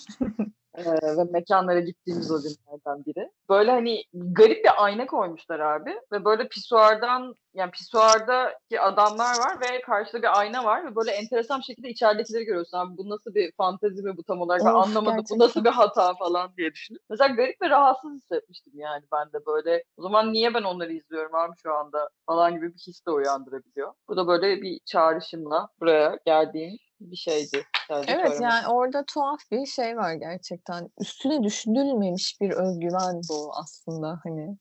Ee, 0.79 1.17
ve 1.17 1.25
mekanlara 1.31 1.81
gittiğimiz 1.81 2.31
o 2.31 2.37
günlerden 2.43 3.05
biri. 3.05 3.31
Böyle 3.49 3.71
hani 3.71 4.03
garip 4.13 4.65
bir 4.65 4.85
ayna 4.85 5.07
koymuşlar 5.07 5.61
abi 5.61 6.01
ve 6.13 6.25
böyle 6.25 6.49
pisuardan 6.49 7.35
yani 7.55 7.71
pisuardaki 7.71 8.81
adamlar 8.81 9.39
var 9.39 9.61
ve 9.61 9.81
karşıda 9.81 10.23
bir 10.23 10.39
ayna 10.39 10.65
var 10.65 10.91
ve 10.91 10.97
böyle 10.97 11.11
enteresan 11.11 11.59
bir 11.59 11.65
şekilde 11.65 11.89
içeridekileri 11.89 12.45
görüyorsun 12.45 12.79
abi 12.79 12.97
bu 12.97 13.09
nasıl 13.11 13.35
bir 13.35 13.53
fantezi 13.53 14.03
mi 14.03 14.17
bu 14.17 14.23
tam 14.25 14.41
olarak 14.41 14.61
ben 14.65 14.75
Of, 14.75 14.87
anlamadım 14.87 15.17
bu 15.17 15.21
gerçekten. 15.21 15.39
nasıl 15.39 15.65
bir 15.65 15.71
hata 15.71 16.15
falan 16.15 16.51
diye 16.57 16.73
düşünüp. 16.73 17.03
Mesela 17.11 17.35
garip 17.35 17.63
ve 17.63 17.71
rahatsız 17.71 18.13
hissetmiştim 18.15 18.73
yani 18.77 19.05
ben 19.13 19.27
de 19.33 19.47
böyle 19.47 19.85
o 19.97 20.03
zaman 20.03 20.33
niye 20.33 20.55
ben 20.55 20.63
onları 20.63 20.93
izliyorum 20.93 21.35
abi 21.35 21.53
şu 21.63 21.75
anda 21.75 22.09
falan 22.27 22.55
gibi 22.55 22.75
bir 22.75 22.79
his 22.87 23.07
de 23.07 23.11
uyandırabiliyor. 23.11 23.93
Bu 24.09 24.17
da 24.17 24.27
böyle 24.27 24.63
bir 24.63 24.81
çağrışımla 24.87 25.69
buraya 25.81 26.19
geldiğim 26.27 26.77
bir 27.01 27.17
şeydi. 27.17 27.65
Sadece 27.89 28.13
Evet 28.13 28.21
söylemek 28.33 28.43
yani 28.43 28.67
orada 28.69 29.05
tuhaf 29.05 29.41
bir 29.51 29.67
şey 29.67 29.97
var 29.97 30.15
gerçekten. 30.15 30.91
Üstüne 31.01 31.43
düşünülmemiş 31.43 32.41
bir 32.41 32.51
özgüven 32.51 33.21
bu 33.31 33.51
aslında 33.55 34.21
hani. 34.25 34.57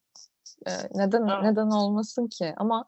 Ee, 0.68 0.72
neden 0.94 1.28
Evet. 1.28 1.44
neden 1.44 1.70
olmasın 1.70 2.28
ki? 2.28 2.54
Ama 2.58 2.86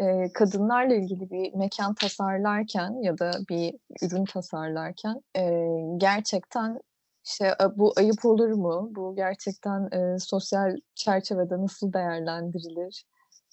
e, 0.00 0.32
kadınlarla 0.32 0.94
ilgili 0.94 1.30
bir 1.30 1.54
mekan 1.54 1.94
tasarlarken 1.94 3.02
ya 3.02 3.18
da 3.18 3.32
bir 3.48 3.74
ürün 4.02 4.24
tasarlarken 4.24 5.22
e, 5.36 5.66
gerçekten 5.96 6.80
işte 7.24 7.54
"A, 7.58 7.78
bu 7.78 7.92
ayıp 7.96 8.24
olur 8.24 8.48
mu? 8.48 8.88
Bu 8.96 9.16
gerçekten 9.16 9.88
e, 9.92 10.18
sosyal 10.18 10.76
çerçevede 10.94 11.58
nasıl 11.62 11.92
değerlendirilir? 11.92 13.04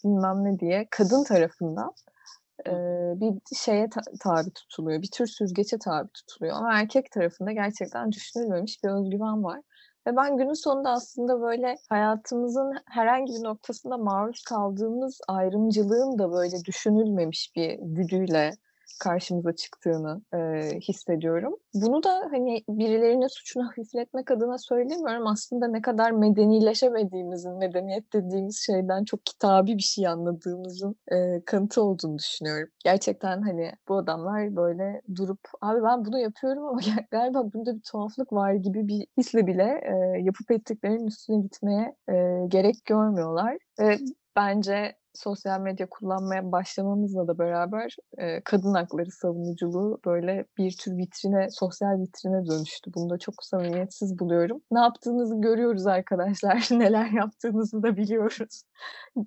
Bilmem 0.04 0.44
ne 0.44 0.60
diye 0.60 0.88
kadın 0.92 1.24
tarafından 1.24 1.94
e, 2.68 2.72
bir 3.22 3.56
şeye 3.56 3.90
ta- 3.90 4.02
tabi 4.20 4.52
tutuluyor. 4.52 5.02
Bir 5.02 5.12
tür 5.12 5.28
süzgece 5.28 5.78
tabi 5.78 6.10
tutuluyor. 6.14 6.56
Ama 6.58 6.80
erkek 6.80 7.12
tarafında 7.12 7.52
gerçekten 7.52 8.12
düşünülmemiş 8.12 8.84
bir 8.84 8.90
özgüven 8.90 9.44
var. 9.44 9.62
Ve 10.08 10.16
ben 10.16 10.38
günün 10.38 10.54
sonunda 10.54 10.90
aslında 10.90 11.42
böyle 11.42 11.76
hayatımızın 11.90 12.74
herhangi 12.86 13.34
bir 13.34 13.44
noktasında 13.44 13.98
maruz 13.98 14.44
kaldığımız 14.44 15.22
ayrımcılığın 15.28 16.20
da 16.20 16.32
böyle 16.32 16.66
düşünülmemiş 16.66 17.52
bir 17.56 17.80
güdüyle 17.82 18.52
karşımıza 19.00 19.56
çıktığını 19.56 20.22
e, 20.34 20.38
hissediyorum. 20.80 21.56
Bunu 21.74 22.04
da 22.04 22.28
hani 22.32 22.64
birilerine 22.70 23.30
suçunu 23.30 23.68
hafifletmek 23.68 24.32
adına 24.32 24.58
söylemiyorum. 24.58 25.28
Aslında 25.28 25.68
ne 25.68 25.82
kadar 25.82 26.12
medenileşemediğimizin, 26.12 27.58
medeniyet 27.58 28.14
dediğimiz 28.14 28.58
şeyden 28.66 29.04
çok 29.04 29.26
kitabi 29.26 29.78
bir 29.78 29.84
şey 29.84 30.08
anladığımızın 30.08 30.96
e, 31.12 31.42
kanıtı 31.46 31.84
olduğunu 31.84 32.18
düşünüyorum. 32.18 32.70
Gerçekten 32.84 33.42
hani 33.42 33.72
bu 33.88 33.98
adamlar 33.98 34.56
böyle 34.56 35.02
durup 35.16 35.40
abi 35.62 35.84
ben 35.84 36.06
bunu 36.06 36.20
yapıyorum 36.20 36.66
ama 36.66 36.80
galiba 37.12 37.54
bunda 37.54 37.76
bir 37.76 37.82
tuhaflık 37.82 38.34
var 38.34 38.54
gibi 38.54 38.88
bir 38.88 39.08
hisle 39.18 39.48
bile 39.48 39.82
e, 39.84 40.22
yapıp 40.22 40.52
ettiklerinin 40.52 41.08
üstüne 41.08 41.42
gitmeye 41.42 41.96
e, 42.10 42.46
gerek 42.48 42.86
görmüyorlar. 42.86 43.58
Ve 43.80 43.98
bence 44.36 44.96
sosyal 45.18 45.60
medya 45.60 45.90
kullanmaya 45.90 46.52
başlamamızla 46.52 47.28
da 47.28 47.40
beraber 47.40 47.96
e, 48.18 48.42
kadın 48.42 48.74
hakları 48.74 49.12
savunuculuğu 49.12 50.00
böyle 50.06 50.46
bir 50.58 50.78
tür 50.78 50.98
vitrine, 50.98 51.50
sosyal 51.52 52.00
vitrine 52.00 52.48
dönüştü. 52.48 52.92
Bunu 52.94 53.10
da 53.10 53.18
çok 53.18 53.44
samimiyetsiz 53.44 54.20
buluyorum. 54.20 54.62
Ne 54.72 54.80
yaptığınızı 54.80 55.42
görüyoruz 55.42 55.88
arkadaşlar, 55.88 56.68
neler 56.72 57.10
yaptığınızı 57.10 57.84
da 57.84 57.98
biliyoruz 57.98 58.64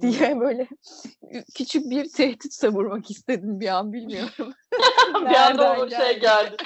diye 0.00 0.40
böyle 0.40 0.68
küçük 1.56 1.90
bir 1.90 2.12
tehdit 2.12 2.52
savurmak 2.52 3.10
istedim 3.10 3.60
bir 3.60 3.68
an 3.68 3.92
bilmiyorum. 3.92 4.52
bir 5.30 5.34
anda 5.34 5.72
o 5.72 5.90
şey 5.90 6.20
geldi. 6.20 6.56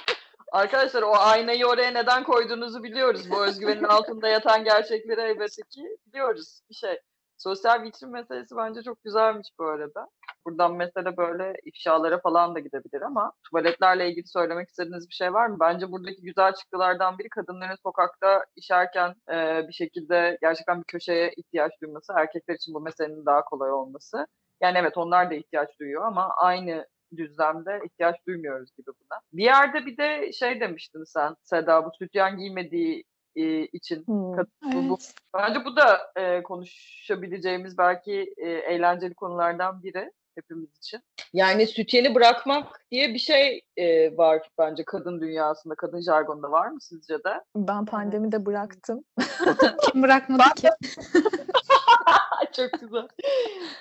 Arkadaşlar 0.52 1.02
o 1.02 1.12
aynayı 1.16 1.66
oraya 1.66 1.90
neden 1.90 2.24
koyduğunuzu 2.24 2.82
biliyoruz. 2.82 3.30
Bu 3.30 3.44
özgüvenin 3.44 3.84
altında 3.84 4.28
yatan 4.28 4.64
gerçekleri 4.64 5.20
elbette 5.20 5.62
ki 5.62 5.82
biliyoruz. 6.06 6.60
Bir 6.70 6.74
şey. 6.74 7.00
Sosyal 7.44 7.82
vitrin 7.82 8.10
meselesi 8.10 8.56
bence 8.56 8.82
çok 8.82 9.04
güzelmiş 9.04 9.48
bu 9.58 9.64
arada. 9.64 10.08
Buradan 10.46 10.74
mesele 10.76 11.16
böyle 11.16 11.54
ifşalara 11.64 12.20
falan 12.20 12.54
da 12.54 12.58
gidebilir 12.58 13.02
ama 13.02 13.32
tuvaletlerle 13.50 14.08
ilgili 14.10 14.26
söylemek 14.26 14.68
istediğiniz 14.68 15.08
bir 15.08 15.14
şey 15.14 15.32
var 15.32 15.46
mı? 15.46 15.56
Bence 15.60 15.92
buradaki 15.92 16.22
güzel 16.22 16.54
çıktılardan 16.54 17.18
biri 17.18 17.28
kadınların 17.28 17.76
sokakta 17.82 18.44
işerken 18.56 19.14
e, 19.32 19.68
bir 19.68 19.72
şekilde 19.72 20.38
gerçekten 20.42 20.78
bir 20.78 20.84
köşeye 20.84 21.32
ihtiyaç 21.36 21.72
duyması. 21.82 22.12
Erkekler 22.16 22.54
için 22.54 22.74
bu 22.74 22.80
meselenin 22.80 23.26
daha 23.26 23.44
kolay 23.44 23.72
olması. 23.72 24.26
Yani 24.60 24.78
evet 24.78 24.96
onlar 24.96 25.30
da 25.30 25.34
ihtiyaç 25.34 25.68
duyuyor 25.80 26.02
ama 26.06 26.28
aynı 26.36 26.86
düzlemde 27.16 27.80
ihtiyaç 27.84 28.16
duymuyoruz 28.26 28.70
gibi 28.76 28.86
buna. 28.86 29.20
Bir 29.32 29.44
yerde 29.44 29.86
bir 29.86 29.96
de 29.96 30.32
şey 30.32 30.60
demiştin 30.60 31.04
sen 31.04 31.36
Seda 31.42 31.84
bu 31.84 31.90
sütyen 31.98 32.36
giymediği 32.38 33.04
e, 33.36 33.66
için 33.66 34.04
Hmm. 34.06 34.36
bu 34.72 34.98
Evet. 34.98 35.14
Bence 35.34 35.64
bu 35.64 35.76
da 35.76 36.12
e, 36.16 36.42
konuşabileceğimiz 36.42 37.78
belki 37.78 38.34
e, 38.36 38.48
eğlenceli 38.48 39.14
konulardan 39.14 39.82
biri 39.82 40.12
hepimiz 40.34 40.76
için. 40.76 41.00
Yani 41.32 41.66
sütyeni 41.66 42.14
bırakmak 42.14 42.80
diye 42.90 43.14
bir 43.14 43.18
şey 43.18 43.60
e, 43.76 44.16
var 44.16 44.48
bence 44.58 44.84
kadın 44.84 45.20
dünyasında, 45.20 45.74
kadın 45.74 46.00
jargonunda 46.00 46.50
var 46.50 46.68
mı 46.68 46.80
sizce 46.80 47.14
de? 47.14 47.42
Ben 47.56 47.84
pandemide 47.84 48.46
bıraktım. 48.46 49.04
Kim 49.82 50.02
bırakmadı 50.02 50.42
ki? 50.56 50.68
Çok 52.56 52.80
güzel. 52.80 53.08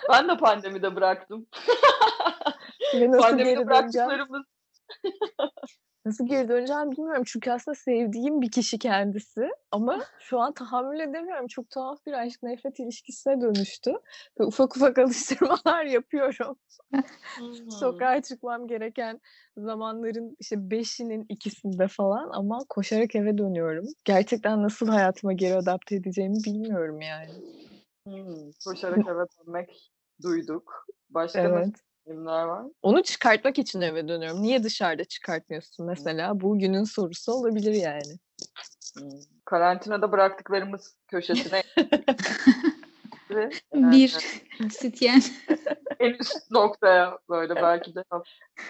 Ben 0.09 0.29
de 0.29 0.37
pandemide 0.37 0.95
bıraktım. 0.95 1.47
Pandemide 3.19 3.67
bıraktıklarımız 3.67 4.43
Nasıl 6.05 6.27
geri 6.27 6.49
döneceğim 6.49 6.91
bilmiyorum. 6.91 7.23
Çünkü 7.25 7.51
aslında 7.51 7.75
sevdiğim 7.75 8.41
bir 8.41 8.51
kişi 8.51 8.79
kendisi. 8.79 9.49
Ama 9.71 10.03
şu 10.19 10.39
an 10.39 10.53
tahammül 10.53 10.99
edemiyorum. 10.99 11.47
Çok 11.47 11.69
tuhaf 11.69 12.05
bir 12.05 12.13
aşk 12.13 12.43
nefret 12.43 12.79
ilişkisine 12.79 13.41
dönüştü. 13.41 13.91
Ve 14.39 14.43
ufak 14.43 14.75
ufak 14.77 14.97
alıştırmalar 14.99 15.85
yapıyorum. 15.85 16.57
Sokağa 17.79 18.21
çıkmam 18.21 18.67
gereken 18.67 19.21
zamanların 19.57 20.35
işte 20.39 20.71
beşinin 20.71 21.25
ikisinde 21.29 21.87
falan 21.87 22.29
ama 22.33 22.59
koşarak 22.69 23.15
eve 23.15 23.37
dönüyorum. 23.37 23.85
Gerçekten 24.05 24.63
nasıl 24.63 24.87
hayatıma 24.87 25.33
geri 25.33 25.55
adapte 25.55 25.95
edeceğimi 25.95 26.37
bilmiyorum 26.45 27.01
yani. 27.01 27.31
Hmm, 28.07 28.51
koşarak 28.65 28.99
eve 29.07 29.25
dönmek 29.37 29.91
duyduk. 30.21 30.87
Başka 31.09 31.39
Evet. 31.39 31.51
nasıl 31.51 31.73
filmler 32.07 32.43
var? 32.43 32.65
Onu 32.81 33.03
çıkartmak 33.03 33.59
için 33.59 33.81
eve 33.81 34.07
dönüyorum. 34.07 34.41
Niye 34.41 34.63
dışarıda 34.63 35.03
çıkartmıyorsun 35.03 35.85
mesela? 35.85 36.39
Bu 36.39 36.59
günün 36.59 36.83
sorusu 36.83 37.31
olabilir 37.31 37.73
yani. 37.73 38.19
Karantinada 39.45 40.11
bıraktıklarımız 40.11 40.97
köşesine 41.07 41.63
Ve, 43.29 43.49
Bir 43.73 44.07
sütyen. 44.71 45.21
en 45.99 46.09
üst 46.13 46.51
noktaya 46.51 47.17
böyle 47.29 47.55
belki 47.55 47.95
de 47.95 48.03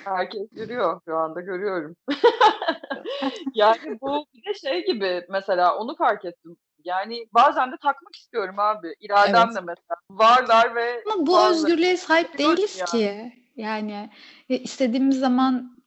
herkes 0.03 0.49
görüyor 0.51 1.01
şu 1.07 1.15
anda 1.17 1.41
görüyorum. 1.41 1.95
yani 3.53 3.97
bu 4.01 4.25
bir 4.33 4.45
de 4.45 4.53
şey 4.53 4.85
gibi 4.85 5.25
mesela 5.29 5.77
onu 5.77 5.95
fark 5.95 6.25
ettim. 6.25 6.57
Yani 6.85 7.27
bazen 7.33 7.71
de 7.71 7.75
takmak 7.81 8.15
istiyorum 8.15 8.59
abi. 8.59 8.95
İrademle 8.99 9.45
mesela. 9.61 9.95
Varlar 10.09 10.75
ve 10.75 11.03
Ama 11.13 11.27
bu 11.27 11.31
bazıları- 11.31 11.51
özgürlüğe 11.53 11.97
sahip 11.97 12.37
değiliz 12.37 12.83
ki. 12.85 13.33
Yani 13.55 14.09
e, 14.49 14.55
istediğimiz 14.57 15.19
zaman 15.19 15.77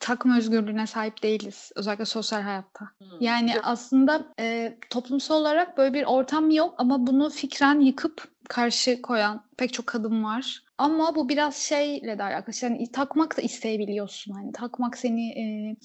takma 0.00 0.38
özgürlüğüne 0.38 0.86
sahip 0.86 1.22
değiliz. 1.22 1.72
Özellikle 1.76 2.04
sosyal 2.04 2.42
hayatta. 2.42 2.84
Hmm. 2.98 3.08
Yani 3.20 3.50
Yok. 3.50 3.60
aslında 3.64 4.26
e, 4.40 4.76
toplumsal 4.90 5.40
olarak 5.40 5.78
böyle 5.78 5.94
bir 5.94 6.04
ortam 6.04 6.50
yok 6.50 6.74
ama 6.78 7.06
bunu 7.06 7.30
fikren 7.30 7.80
yıkıp 7.80 8.28
karşı 8.48 9.02
koyan 9.02 9.44
pek 9.56 9.72
çok 9.72 9.86
kadın 9.86 10.24
var. 10.24 10.62
Ama 10.78 11.14
bu 11.14 11.28
biraz 11.28 11.56
şeyle 11.56 12.18
de 12.18 12.22
alakalı. 12.22 12.54
Yani 12.62 12.92
takmak 12.92 13.36
da 13.36 13.42
isteyebiliyorsun. 13.42 14.32
Hani 14.32 14.52
takmak 14.52 14.98
seni 14.98 15.28
e, 15.30 15.76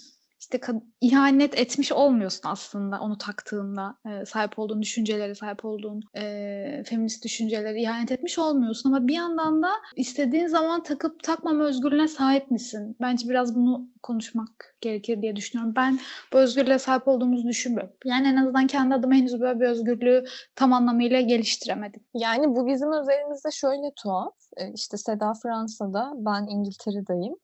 işte 0.54 0.74
ihanet 1.02 1.60
etmiş 1.60 1.92
olmuyorsun 1.92 2.50
aslında 2.50 3.00
onu 3.00 3.18
taktığında 3.18 3.96
e, 4.06 4.26
sahip 4.26 4.60
olduğun 4.60 4.82
düşüncelere 4.82 5.36
sahip 5.36 5.66
olduğun 5.66 6.02
e, 6.18 6.84
feminist 6.86 7.24
düşüncelere 7.24 7.82
ihanet 7.82 8.12
etmiş 8.12 8.40
olmuyorsun 8.40 8.90
ama 8.94 9.08
bir 9.08 9.14
yandan 9.14 9.64
da 9.64 9.70
istediğin 9.96 10.48
zaman 10.48 10.84
takıp 10.84 11.24
takmama 11.24 11.64
özgürlüğüne 11.64 12.08
sahip 12.08 12.52
misin? 12.52 12.98
Bence 13.02 13.30
biraz 13.30 13.56
bunu 13.56 13.88
konuşmak 14.04 14.76
gerekir 14.82 15.22
diye 15.22 15.36
düşünüyorum. 15.36 15.74
Ben 15.76 16.00
bu 16.34 16.38
özgürlüğe 16.38 16.80
sahip 16.80 17.08
olduğumuzu 17.08 17.48
düşünmüyorum. 17.48 17.94
Yani 18.06 18.28
en 18.28 18.36
azından 18.36 18.68
kendi 18.68 18.96
adıma 18.96 19.14
henüz 19.14 19.40
böyle 19.42 19.60
bir 19.60 19.66
özgürlüğü 19.66 20.24
tam 20.56 20.74
anlamıyla 20.74 21.22
geliştiremedim. 21.22 22.04
Yani 22.14 22.56
bu 22.56 22.68
bizim 22.68 22.94
üzerimizde 22.94 23.52
şöyle 23.52 23.92
tuhaf. 23.96 24.34
E, 24.58 24.74
İşte 24.74 24.98
Seda 24.98 25.34
Fransa'da, 25.44 26.14
ben 26.16 26.48
İngiltere'deyim. 26.50 27.36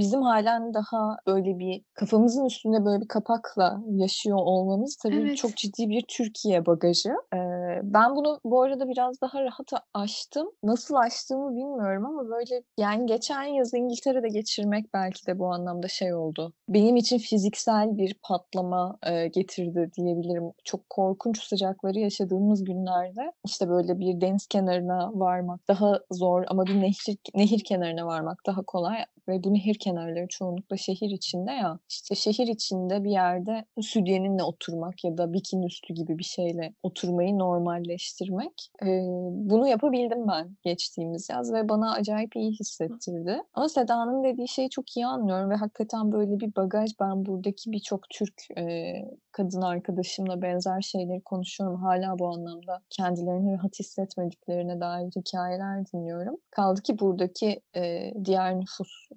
Bizim 0.00 0.22
halen 0.22 0.74
daha 0.74 1.16
böyle 1.26 1.58
bir 1.58 1.82
kafamızın 1.94 2.44
üstünde 2.44 2.84
böyle 2.84 3.02
bir 3.02 3.08
kapakla 3.08 3.80
yaşıyor 3.88 4.38
olmamız 4.40 4.96
tabii 4.96 5.16
Evet. 5.20 5.36
çok 5.36 5.56
ciddi 5.56 5.88
bir 5.88 6.04
Türkiye 6.08 6.66
bagajı. 6.66 7.10
Ee, 7.34 7.80
ben 7.82 8.16
bunu 8.16 8.40
bu 8.44 8.62
arada 8.62 8.88
biraz 8.88 9.20
daha 9.20 9.42
rahat 9.42 9.72
aştım. 9.94 10.50
Nasıl 10.62 10.94
aştığımı 10.94 11.50
bilmiyorum 11.50 12.06
ama 12.06 12.28
böyle 12.28 12.62
yani 12.78 13.06
geçen 13.06 13.42
yaz 13.42 13.74
İngiltere'de 13.74 14.28
geçirmek 14.28 14.94
belki 14.94 15.26
de 15.26 15.38
bu 15.38 15.46
anlamda 15.46 15.88
şey 15.88 16.14
oldu. 16.14 16.52
Benim 16.68 16.96
için 16.96 17.18
fiziksel 17.18 17.96
bir 17.98 18.14
patlama 18.22 18.98
e, 19.02 19.28
getirdi 19.28 19.90
diyebilirim. 19.96 20.52
Çok 20.64 20.90
korkunç 20.90 21.44
sıcakları 21.44 21.98
yaşadığımız 21.98 22.64
günlerde 22.64 23.32
işte 23.46 23.68
böyle 23.68 23.98
bir 23.98 24.20
deniz 24.20 24.46
kenarına 24.46 25.10
varmak 25.14 25.68
daha 25.68 26.00
zor 26.10 26.44
ama 26.48 26.68
bir 26.68 26.80
nehir, 26.80 27.18
nehir 27.34 27.64
kenarına 27.64 28.06
varmak 28.06 28.46
daha 28.46 28.62
kolay 28.62 28.96
ve 29.30 29.44
bu 29.44 29.54
nehir 29.54 29.74
kenarları 29.74 30.28
çoğunlukla 30.28 30.76
şehir 30.76 31.10
içinde 31.10 31.52
ya 31.52 31.78
işte 31.88 32.14
şehir 32.14 32.46
içinde 32.46 33.04
bir 33.04 33.10
yerde 33.10 33.64
sütyeninle 33.80 34.42
oturmak 34.42 35.04
ya 35.04 35.18
da 35.18 35.32
bikini 35.32 35.66
üstü 35.66 35.94
gibi 35.94 36.18
bir 36.18 36.24
şeyle 36.24 36.74
oturmayı 36.82 37.38
normalleştirmek 37.38 38.70
e, 38.82 38.86
bunu 39.32 39.68
yapabildim 39.68 40.28
ben 40.28 40.56
geçtiğimiz 40.62 41.28
yaz 41.30 41.52
ve 41.52 41.68
bana 41.68 41.92
acayip 41.92 42.36
iyi 42.36 42.52
hissettirdi. 42.52 43.42
Ama 43.54 43.68
Seda'nın 43.68 44.24
dediği 44.24 44.48
şeyi 44.48 44.70
çok 44.70 44.96
iyi 44.96 45.06
anlıyorum 45.06 45.50
ve 45.50 45.54
hakikaten 45.54 46.12
böyle 46.12 46.40
bir 46.40 46.56
bagaj 46.56 46.90
ben 47.00 47.26
buradaki 47.26 47.72
birçok 47.72 48.10
Türk 48.10 48.34
e, 48.58 48.94
kadın 49.32 49.62
arkadaşımla 49.62 50.42
benzer 50.42 50.80
şeyleri 50.80 51.20
konuşuyorum. 51.20 51.76
Hala 51.76 52.18
bu 52.18 52.28
anlamda 52.28 52.80
kendilerini 52.90 53.52
rahat 53.52 53.78
hissetmediklerine 53.78 54.80
dair 54.80 55.10
hikayeler 55.16 55.86
dinliyorum. 55.86 56.36
Kaldı 56.50 56.82
ki 56.82 56.98
buradaki 56.98 57.60
e, 57.76 58.12
diğer 58.24 58.60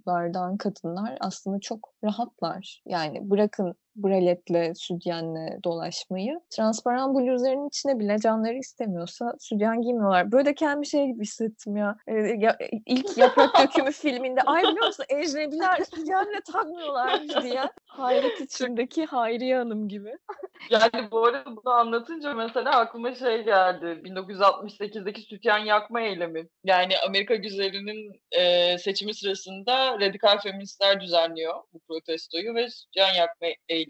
nüfuslardan 0.03 0.57
kadınlar 0.57 1.17
aslında 1.19 1.59
çok 1.59 1.93
rahatlar. 2.03 2.81
Yani 2.85 3.29
bırakın 3.29 3.75
braletle, 3.95 4.75
sütyenle 4.75 5.59
dolaşmayı. 5.63 6.39
Transparan 6.49 7.15
bluzların 7.15 7.67
içine 7.67 7.99
bile 7.99 8.17
canları 8.19 8.57
istemiyorsa 8.57 9.33
sütyen 9.39 9.81
giymiyorlar. 9.81 10.31
Böyle 10.31 10.45
de 10.45 10.55
kendimi 10.55 10.87
şey 10.87 11.07
gibi 11.07 11.21
hissettim 11.21 11.77
ya. 11.77 11.95
Ee, 12.07 12.13
ya 12.13 12.57
ilk 12.85 13.17
Yaprak 13.17 13.49
Dökümü 13.59 13.91
filminde 13.91 14.41
ay 14.41 14.63
biliyor 14.63 14.87
musun 14.87 15.05
ecnebiler 15.09 15.83
sütyen 15.95 16.29
bile 16.29 16.41
takmıyorlarmış 16.53 17.43
diye. 17.43 17.61
Hayret 17.85 18.41
içindeki 18.41 19.05
Hayriye 19.05 19.57
Hanım 19.57 19.87
gibi. 19.87 20.17
Yani 20.69 21.11
bu 21.11 21.25
arada 21.25 21.45
bunu 21.45 21.73
anlatınca 21.73 22.33
mesela 22.33 22.79
aklıma 22.79 23.15
şey 23.15 23.43
geldi. 23.43 23.85
1968'deki 23.85 25.21
sütyen 25.21 25.57
yakma 25.57 26.01
eylemi. 26.01 26.47
Yani 26.63 26.93
Amerika 27.07 27.35
güzelinin 27.35 28.21
e, 28.31 28.77
seçimi 28.77 29.13
sırasında 29.13 29.99
radikal 29.99 30.39
feministler 30.39 31.01
düzenliyor 31.01 31.53
bu 31.73 31.79
protestoyu 31.87 32.55
ve 32.55 32.69
sütyen 32.69 33.13
yakma 33.13 33.47
eylemi. 33.69 33.82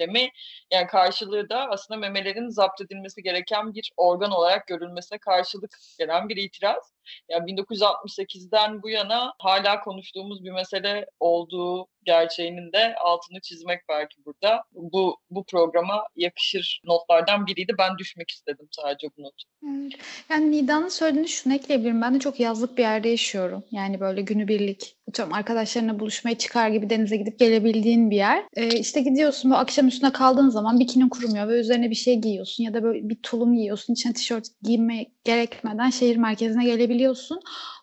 Yani 0.71 0.87
karşılığı 0.87 1.49
da 1.49 1.69
aslında 1.69 1.99
memelerin 1.99 2.49
zapt 2.49 2.81
edilmesi 2.81 3.23
gereken 3.23 3.73
bir 3.73 3.91
organ 3.97 4.31
olarak 4.31 4.67
görülmesine 4.67 5.17
karşılık 5.17 5.77
gelen 5.99 6.29
bir 6.29 6.37
itiraz. 6.37 6.92
Yani 7.29 7.51
1968'den 7.51 8.83
bu 8.83 8.89
yana 8.89 9.33
hala 9.39 9.79
konuştuğumuz 9.79 10.43
bir 10.43 10.51
mesele 10.51 11.05
olduğu 11.19 11.87
gerçeğinin 12.05 12.71
de 12.73 12.95
altını 12.95 13.41
çizmek 13.41 13.79
belki 13.89 14.25
burada. 14.25 14.63
Bu 14.71 15.17
bu 15.29 15.43
programa 15.45 16.03
yakışır 16.15 16.81
notlardan 16.85 17.47
biriydi. 17.47 17.73
Ben 17.79 17.97
düşmek 17.97 18.31
istedim 18.31 18.67
sadece 18.71 19.07
bu 19.17 19.23
notu. 19.23 19.43
Evet. 19.67 19.93
Yani 20.29 20.51
Nida'nın 20.51 20.87
söylediğini 20.87 21.29
şunu 21.29 21.53
ekleyebilirim. 21.53 22.01
Ben 22.01 22.15
de 22.15 22.19
çok 22.19 22.39
yazlık 22.39 22.77
bir 22.77 22.83
yerde 22.83 23.09
yaşıyorum. 23.09 23.63
Yani 23.71 23.99
böyle 23.99 24.21
günübirlik. 24.21 24.95
Atıyorum 25.09 25.33
arkadaşlarına 25.33 25.99
buluşmaya 25.99 26.37
çıkar 26.37 26.69
gibi 26.69 26.89
denize 26.89 27.17
gidip 27.17 27.39
gelebildiğin 27.39 28.11
bir 28.11 28.15
yer. 28.15 28.43
Ee, 28.53 28.79
işte 28.79 29.01
gidiyorsun 29.01 29.51
bu 29.51 29.55
akşam 29.55 29.87
üstüne 29.87 30.11
kaldığın 30.11 30.49
zaman 30.49 30.79
bikinin 30.79 31.09
kurumuyor 31.09 31.47
ve 31.47 31.59
üzerine 31.59 31.89
bir 31.89 31.95
şey 31.95 32.15
giyiyorsun 32.15 32.63
ya 32.63 32.73
da 32.73 32.83
böyle 32.83 33.09
bir 33.09 33.15
tulum 33.15 33.53
giyiyorsun. 33.53 33.93
İçine 33.93 34.13
tişört 34.13 34.47
giyme 34.61 35.05
gerekmeden 35.23 35.89
şehir 35.89 36.17
merkezine 36.17 36.65
gelebiliyorsun. 36.65 36.92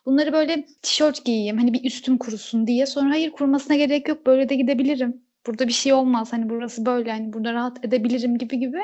Bunları 0.05 0.33
böyle 0.33 0.65
tişört 0.81 1.25
giyeyim 1.25 1.57
hani 1.57 1.73
bir 1.73 1.83
üstüm 1.83 2.17
kurusun 2.17 2.67
diye 2.67 2.85
sonra 2.85 3.09
hayır 3.09 3.31
kurumasına 3.31 3.75
gerek 3.75 4.07
yok 4.07 4.25
böyle 4.25 4.49
de 4.49 4.55
gidebilirim. 4.55 5.21
Burada 5.47 5.67
bir 5.67 5.73
şey 5.73 5.93
olmaz 5.93 6.33
hani 6.33 6.49
burası 6.49 6.85
böyle 6.85 7.11
hani 7.11 7.33
burada 7.33 7.53
rahat 7.53 7.85
edebilirim 7.85 8.37
gibi 8.37 8.59
gibi. 8.59 8.79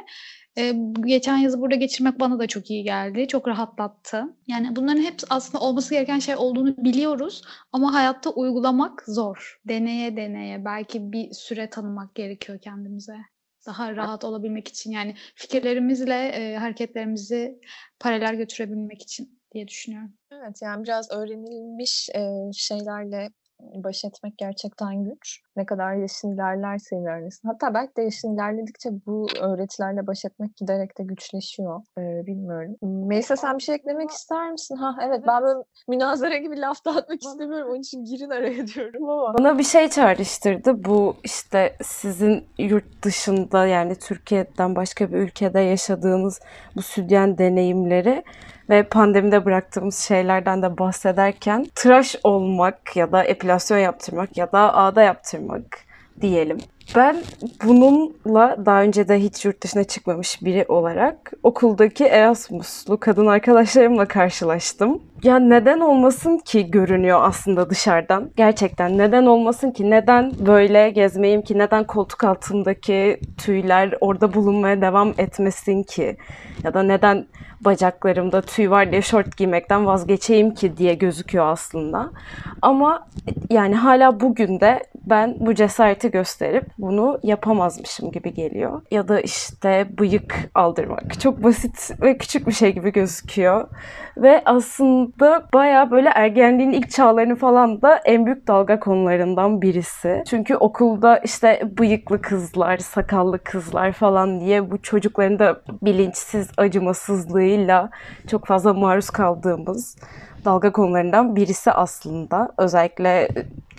Ee, 0.57 0.73
geçen 1.05 1.37
yazı 1.37 1.61
burada 1.61 1.75
geçirmek 1.75 2.19
bana 2.19 2.39
da 2.39 2.47
çok 2.47 2.69
iyi 2.69 2.83
geldi. 2.83 3.27
Çok 3.27 3.47
rahatlattı. 3.47 4.23
Yani 4.47 4.75
bunların 4.75 5.01
hepsi 5.01 5.27
aslında 5.29 5.63
olması 5.63 5.93
gereken 5.93 6.19
şey 6.19 6.35
olduğunu 6.35 6.77
biliyoruz 6.77 7.41
ama 7.71 7.93
hayatta 7.93 8.29
uygulamak 8.29 9.03
zor. 9.07 9.59
Deneye 9.65 10.17
deneye 10.17 10.65
belki 10.65 11.11
bir 11.11 11.33
süre 11.33 11.69
tanımak 11.69 12.15
gerekiyor 12.15 12.59
kendimize. 12.61 13.17
Daha 13.65 13.95
rahat 13.95 14.23
olabilmek 14.23 14.67
için 14.67 14.91
yani 14.91 15.15
fikirlerimizle 15.35 16.27
e, 16.27 16.57
hareketlerimizi 16.57 17.59
paralel 17.99 18.35
götürebilmek 18.35 19.01
için 19.01 19.36
diye 19.51 19.67
düşünüyorum. 19.67 20.13
Evet 20.31 20.61
yani 20.61 20.83
biraz 20.83 21.11
öğrenilmiş 21.11 22.09
e, 22.15 22.51
şeylerle 22.53 23.29
baş 23.59 24.05
etmek 24.05 24.37
gerçekten 24.37 25.03
güç. 25.03 25.41
Ne 25.55 25.65
kadar 25.65 25.93
yaşın 25.93 26.33
ilerlerse 26.33 26.97
ilerlesin. 26.97 27.47
Hatta 27.47 27.73
belki 27.73 27.95
de 27.95 28.01
yaşın 28.01 28.35
ilerledikçe 28.35 28.89
bu 29.05 29.27
öğretilerle 29.41 30.07
baş 30.07 30.25
etmek 30.25 30.55
giderek 30.55 30.97
de 30.97 31.03
güçleşiyor. 31.03 31.81
Ee, 31.97 32.25
bilmiyorum. 32.25 32.75
Melisa 32.81 33.35
sen 33.35 33.57
bir 33.57 33.63
şey 33.63 33.75
eklemek 33.75 34.09
ister 34.09 34.51
misin? 34.51 34.75
Ha 34.75 34.95
evet 35.01 35.23
ben 35.27 35.43
böyle 35.43 35.63
münazara 35.87 36.37
gibi 36.37 36.61
laf 36.61 36.85
dağıtmak 36.85 37.23
istemiyorum. 37.23 37.69
Onun 37.69 37.79
için 37.79 38.05
girin 38.05 38.29
araya 38.29 38.67
diyorum 38.67 39.09
ama. 39.09 39.37
Bana 39.37 39.57
bir 39.57 39.63
şey 39.63 39.89
çağrıştırdı. 39.89 40.85
Bu 40.85 41.15
işte 41.23 41.75
sizin 41.83 42.45
yurt 42.57 43.03
dışında 43.03 43.67
yani 43.67 43.95
Türkiye'den 43.95 44.75
başka 44.75 45.11
bir 45.11 45.17
ülkede 45.17 45.59
yaşadığınız 45.59 46.39
bu 46.75 46.81
sütyen 46.81 47.37
deneyimleri 47.37 48.23
ve 48.69 48.83
pandemide 48.83 49.45
bıraktığımız 49.45 49.97
şeylerden 49.97 50.61
de 50.61 50.77
bahsederken 50.77 51.65
tıraş 51.75 52.15
olmak 52.23 52.95
ya 52.95 53.11
da 53.11 53.23
epilasyon 53.23 53.77
yaptırmak 53.77 54.37
ya 54.37 54.51
da 54.51 54.73
ağda 54.73 55.01
yaptırmak 55.01 55.79
diyelim. 56.21 56.57
Ben 56.95 57.17
bununla 57.65 58.57
daha 58.65 58.81
önce 58.81 59.07
de 59.07 59.19
hiç 59.19 59.45
yurt 59.45 59.63
dışına 59.63 59.83
çıkmamış 59.83 60.41
biri 60.41 60.65
olarak 60.67 61.31
okuldaki 61.43 62.05
Erasmus'lu 62.05 62.99
kadın 62.99 63.27
arkadaşlarımla 63.27 64.05
karşılaştım. 64.05 65.01
Ya 65.23 65.39
neden 65.39 65.79
olmasın 65.79 66.37
ki 66.37 66.71
görünüyor 66.71 67.19
aslında 67.23 67.69
dışarıdan. 67.69 68.29
Gerçekten 68.35 68.97
neden 68.97 69.25
olmasın 69.25 69.71
ki? 69.71 69.89
Neden 69.89 70.33
böyle 70.45 70.89
gezmeyeyim 70.89 71.41
ki? 71.41 71.57
Neden 71.57 71.83
koltuk 71.83 72.23
altımdaki 72.23 73.19
tüyler 73.37 73.93
orada 74.01 74.33
bulunmaya 74.33 74.81
devam 74.81 75.13
etmesin 75.17 75.83
ki? 75.83 76.17
Ya 76.63 76.73
da 76.73 76.83
neden 76.83 77.27
bacaklarımda 77.61 78.41
tüy 78.41 78.69
var 78.69 78.91
diye 78.91 79.01
şort 79.01 79.37
giymekten 79.37 79.85
vazgeçeyim 79.85 80.53
ki 80.53 80.77
diye 80.77 80.93
gözüküyor 80.93 81.47
aslında. 81.47 82.11
Ama 82.61 83.07
yani 83.49 83.75
hala 83.75 84.19
bugün 84.19 84.59
de 84.59 84.83
ben 85.05 85.35
bu 85.39 85.55
cesareti 85.55 86.11
gösterip 86.11 86.65
bunu 86.77 87.19
yapamazmışım 87.23 88.11
gibi 88.11 88.33
geliyor. 88.33 88.81
Ya 88.91 89.07
da 89.07 89.19
işte 89.19 89.87
bıyık 89.99 90.35
aldırmak. 90.55 91.19
Çok 91.19 91.43
basit 91.43 91.91
ve 92.01 92.17
küçük 92.17 92.47
bir 92.47 92.51
şey 92.51 92.73
gibi 92.73 92.91
gözüküyor. 92.91 93.67
Ve 94.17 94.41
aslında 94.45 95.47
baya 95.53 95.91
böyle 95.91 96.09
ergenliğin 96.09 96.71
ilk 96.71 96.91
çağlarını 96.91 97.35
falan 97.35 97.81
da 97.81 97.95
en 98.05 98.25
büyük 98.25 98.47
dalga 98.47 98.79
konularından 98.79 99.61
birisi. 99.61 100.23
Çünkü 100.29 100.55
okulda 100.55 101.17
işte 101.17 101.61
bıyıklı 101.77 102.21
kızlar, 102.21 102.77
sakallı 102.77 103.39
kızlar 103.39 103.91
falan 103.91 104.39
diye 104.39 104.71
bu 104.71 104.81
çocukların 104.81 105.39
da 105.39 105.61
bilinçsiz 105.81 106.49
acımasızlığıyla 106.57 107.89
çok 108.27 108.45
fazla 108.47 108.73
maruz 108.73 109.09
kaldığımız 109.09 109.97
dalga 110.47 110.71
konularından 110.71 111.35
birisi 111.35 111.71
aslında. 111.71 112.49
Özellikle 112.57 113.21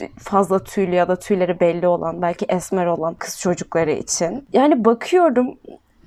e, 0.00 0.09
fazla 0.18 0.59
tüylü 0.59 0.94
ya 0.94 1.09
da 1.09 1.16
tüyleri 1.16 1.61
belli 1.61 1.87
olan, 1.87 2.22
belki 2.22 2.46
esmer 2.48 2.87
olan 2.87 3.14
kız 3.14 3.40
çocukları 3.40 3.90
için. 3.90 4.48
Yani 4.52 4.85
bakıyorum 4.85 5.59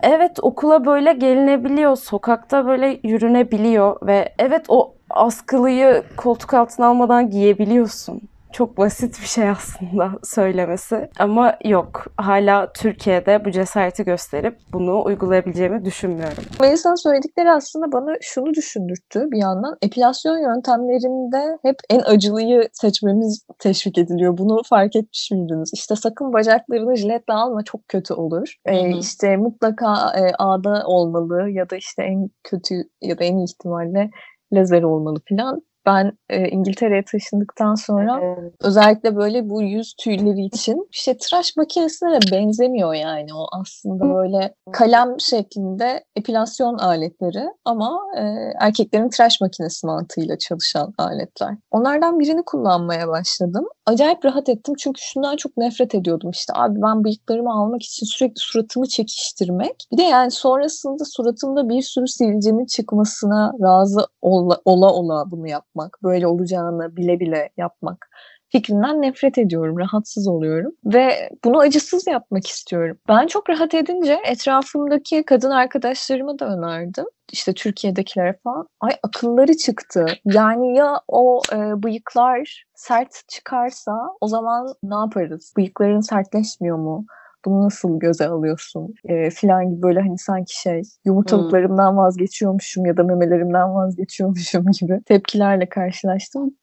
Evet 0.04 0.38
okula 0.42 0.86
böyle 0.86 1.14
gelinebiliyor, 1.14 1.96
sokakta 1.96 2.66
böyle 2.66 3.00
yürünebiliyor 3.04 4.08
ve 4.08 4.34
evet 4.40 4.66
o 4.68 4.94
askılıyı 5.10 6.04
koltuk 6.18 6.54
altına 6.54 6.88
almadan 6.88 7.30
giyebiliyorsun. 7.30 8.22
Çok 8.54 8.78
basit 8.78 9.22
bir 9.22 9.28
şey 9.28 9.50
aslında 9.50 10.12
söylemesi. 10.24 11.10
Ama 11.20 11.58
yok. 11.66 12.06
Hala 12.18 12.74
Türkiye'de 12.74 13.46
bu 13.46 13.52
cesareti 13.52 14.04
gösterip 14.04 14.58
bunu 14.74 15.04
uygulayabileceğimi 15.06 15.86
düşünmüyorum. 15.86 16.44
Melisa'nın 16.62 16.96
söyledikleri 16.96 17.52
aslında 17.52 17.92
bana 17.92 18.16
şunu 18.22 18.54
düşündürttü 18.54 19.32
bir 19.32 19.38
yandan. 19.38 19.78
Epilasyon 19.82 20.38
yöntemlerinde 20.38 21.58
hep 21.62 21.76
en 21.90 22.00
acılıyı 22.00 22.70
seçmemiz 22.74 23.46
teşvik 23.60 23.98
ediliyor. 23.98 24.38
Bunu 24.38 24.62
fark 24.66 24.96
etmiş 24.96 25.32
miydiniz? 25.32 25.72
İşte 25.74 25.96
sakın 25.96 26.34
bacaklarını 26.34 26.96
jiletle 26.96 27.34
alma 27.34 27.64
çok 27.64 27.88
kötü 27.88 28.14
olur. 28.14 28.56
Ee, 28.66 28.98
işte 28.98 29.38
mutlaka 29.38 29.94
e, 29.94 30.32
ağda 30.40 30.84
olmalı 30.86 31.50
ya 31.50 31.70
da 31.70 31.76
işte 31.76 32.04
en 32.04 32.30
kötü 32.44 32.76
ya 33.02 33.20
da 33.20 33.24
en 33.24 33.38
iyi 33.38 33.46
ihtimalle 33.46 34.10
lazer 34.54 34.84
olmalı 34.84 35.20
filan. 35.26 35.62
Ben 35.86 36.12
e, 36.30 36.50
İngiltere'ye 36.50 37.04
taşındıktan 37.06 37.76
sonra 37.76 38.38
özellikle 38.60 39.16
böyle 39.16 39.50
bu 39.50 39.62
yüz 39.62 39.94
tüyleri 39.94 40.42
için 40.46 40.88
işte 40.92 41.18
tıraş 41.18 41.58
makinesine 41.58 42.14
de 42.14 42.32
benzemiyor 42.32 42.94
yani 42.94 43.34
o 43.34 43.48
aslında 43.52 44.16
böyle 44.16 44.56
kalem 44.72 45.20
şeklinde 45.20 46.04
epilasyon 46.16 46.78
aletleri 46.78 47.44
ama 47.66 48.00
e, 48.18 48.22
erkeklerin 48.60 49.10
tıraş 49.10 49.42
makinesi 49.42 49.88
mantığıyla 49.88 50.38
çalışan 50.38 50.94
aletler. 50.98 51.58
Onlardan 51.72 52.20
birini 52.20 52.44
kullanmaya 52.46 53.08
başladım. 53.08 53.68
Acayip 53.92 54.26
rahat 54.26 54.50
ettim 54.50 54.76
çünkü 54.80 55.02
şundan 55.02 55.36
çok 55.36 55.58
nefret 55.58 55.96
ediyordum 55.96 56.30
işte. 56.30 56.54
Abi 56.56 56.82
ben 56.82 57.04
bıyıklarımı 57.04 57.54
almak 57.54 57.84
için 57.84 58.06
sürekli 58.06 58.40
suratımı 58.40 58.88
çekiştirmek. 58.88 59.88
Bir 59.92 59.98
de 59.98 60.04
yani 60.04 60.32
sonrasında 60.32 61.06
suratımda 61.06 61.70
bir 61.70 61.82
sürü 61.82 62.08
sivilcenin 62.08 62.66
çıkmasına 62.66 63.54
razı 63.62 64.08
ola 64.22 64.60
ola, 64.66 65.32
bunu 65.32 65.48
yapmak, 65.48 65.98
böyle 66.04 66.28
olacağını 66.28 66.96
bile 66.96 67.20
bile 67.20 67.50
yapmak 67.58 68.10
fikrinden 68.52 69.02
nefret 69.02 69.38
ediyorum, 69.38 69.80
rahatsız 69.80 70.28
oluyorum 70.28 70.72
ve 70.86 71.30
bunu 71.44 71.60
acısız 71.60 72.08
yapmak 72.08 72.48
istiyorum. 72.48 72.98
Ben 73.08 73.28
çok 73.28 73.50
rahat 73.50 73.74
edince 73.74 74.20
etrafımdaki 74.26 75.24
kadın 75.24 75.52
arkadaşlarıma 75.52 76.40
da 76.40 76.58
önerdim. 76.58 77.06
İşte 77.32 77.54
Türkiye'dekilere 77.54 78.40
falan. 78.44 78.68
Ay 78.80 78.92
akılları 79.04 79.58
çıktı. 79.58 80.06
Yani 80.26 80.78
ya 80.78 81.02
o 81.08 81.42
e, 81.54 81.84
bıyıklar 81.84 82.66
sert 82.76 83.22
çıkarsa 83.28 83.92
o 84.22 84.28
zaman 84.28 84.74
ne 84.84 84.96
yaparız? 84.96 85.54
Bıyıkların 85.58 86.02
sertleşmiyor 86.02 86.78
mu? 86.78 87.06
Bunu 87.46 87.66
nasıl 87.66 88.00
göze 88.00 88.28
alıyorsun? 88.28 88.94
E, 89.06 89.30
filan 89.30 89.70
gibi 89.70 89.82
böyle 89.82 90.00
hani 90.00 90.18
sanki 90.18 90.62
şey 90.62 90.82
yumurtalıklarımdan 91.06 91.98
vazgeçiyormuşum 91.98 92.86
ya 92.86 92.98
da 92.98 93.04
memelerimden 93.04 93.76
vazgeçiyormuşum 93.76 94.66
gibi 94.80 95.02
tepkilerle 95.06 95.70
karşılaştım. 95.70 96.56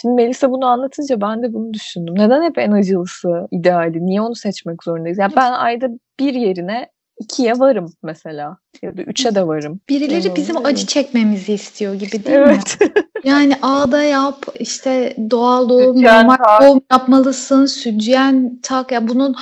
Şimdi 0.00 0.14
Melisa 0.14 0.50
bunu 0.50 0.66
anlatınca 0.66 1.20
ben 1.20 1.42
de 1.42 1.52
bunu 1.52 1.74
düşündüm. 1.74 2.14
Neden 2.18 2.42
hep 2.42 2.58
en 2.58 2.72
acılısı 2.72 3.48
ideali? 3.50 4.06
Niye 4.06 4.20
onu 4.20 4.34
seçmek 4.34 4.84
zorundayız? 4.84 5.18
Ya 5.18 5.28
ben 5.36 5.52
ayda 5.52 5.88
bir 6.20 6.34
yerine 6.34 6.88
ikiye 7.18 7.58
varım 7.58 7.92
mesela. 8.02 8.56
Ya 8.82 8.96
da 8.96 9.02
üçe 9.02 9.34
de 9.34 9.46
varım. 9.46 9.80
Birileri 9.88 10.26
Yani 10.26 10.36
bizim 10.36 10.56
acı 10.66 10.82
mi? 10.82 10.86
çekmemizi 10.88 11.52
istiyor 11.52 11.94
gibi 11.94 12.24
değil 12.24 12.38
mi? 12.38 12.44
Evet. 12.46 12.78
Yani 13.24 13.54
ağda 13.62 14.02
yap, 14.02 14.46
işte 14.58 15.16
doğal 15.30 15.68
doğum, 15.68 15.96
Sütyen 15.96 16.20
normal 16.20 16.36
tak. 16.36 16.62
doğum 16.62 16.80
yapmalısın, 16.92 17.66
sütyen 17.66 18.58
tak. 18.62 18.92
Ya 18.92 19.08
bunun 19.08 19.36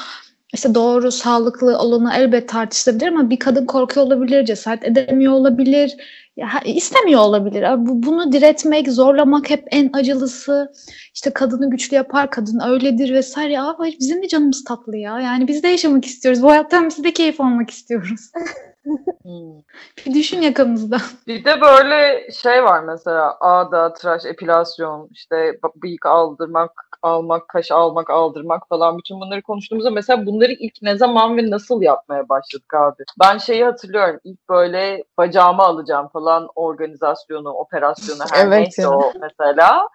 işte 0.54 0.74
doğru, 0.74 1.12
sağlıklı 1.12 1.78
olanı 1.78 2.12
elbet 2.14 2.48
tartışılabilir 2.48 3.08
ama 3.08 3.30
bir 3.30 3.38
kadın 3.38 3.66
korkuyor 3.66 4.06
olabilir, 4.06 4.44
cesaret 4.44 4.84
edemiyor 4.84 5.32
olabilir, 5.32 5.96
ya, 6.36 6.48
istemiyor 6.64 7.20
olabilir. 7.20 7.62
Abi 7.62 7.86
bu- 7.86 8.02
Bunu 8.02 8.32
diretmek, 8.32 8.92
zorlamak 8.92 9.50
hep 9.50 9.64
en 9.70 9.90
acılısı. 9.92 10.72
İşte 11.14 11.30
kadını 11.30 11.70
güçlü 11.70 11.96
yapar, 11.96 12.30
kadın 12.30 12.60
öyledir 12.68 13.14
vesaire. 13.14 13.52
Ya 13.52 13.76
bizim 14.00 14.22
de 14.22 14.28
canımız 14.28 14.64
tatlı 14.64 14.96
ya. 14.96 15.20
Yani 15.20 15.48
biz 15.48 15.62
de 15.62 15.68
yaşamak 15.68 16.04
istiyoruz. 16.04 16.42
Bu 16.42 16.50
hayattan 16.50 16.88
biz 16.88 17.04
de 17.04 17.12
keyif 17.12 17.40
almak 17.40 17.70
istiyoruz. 17.70 18.20
Hmm. 19.22 19.62
Bir 20.06 20.14
düşün 20.14 20.40
yakamızda. 20.40 20.96
Bir 21.26 21.44
de 21.44 21.60
böyle 21.60 22.30
şey 22.32 22.64
var 22.64 22.82
mesela 22.82 23.36
ağda, 23.40 23.92
tıraş, 23.92 24.24
epilasyon, 24.24 25.08
işte 25.12 25.58
bıyık 25.82 26.06
aldırmak, 26.06 26.70
almak, 27.02 27.48
kaş 27.48 27.70
almak, 27.70 28.10
aldırmak 28.10 28.68
falan 28.68 28.98
bütün 28.98 29.20
bunları 29.20 29.42
konuştuğumuzda 29.42 29.90
mesela 29.90 30.26
bunları 30.26 30.52
ilk 30.52 30.82
ne 30.82 30.96
zaman 30.96 31.36
ve 31.36 31.50
nasıl 31.50 31.82
yapmaya 31.82 32.28
başladık 32.28 32.74
abi? 32.74 33.02
Ben 33.20 33.38
şeyi 33.38 33.64
hatırlıyorum 33.64 34.20
ilk 34.24 34.48
böyle 34.48 35.04
bacağımı 35.18 35.62
alacağım 35.62 36.08
falan 36.08 36.48
organizasyonu, 36.54 37.50
operasyonu 37.50 38.22
her 38.32 38.46
Evet 38.46 38.58
neyse 38.58 38.88
o 38.88 39.12
mesela. 39.20 39.88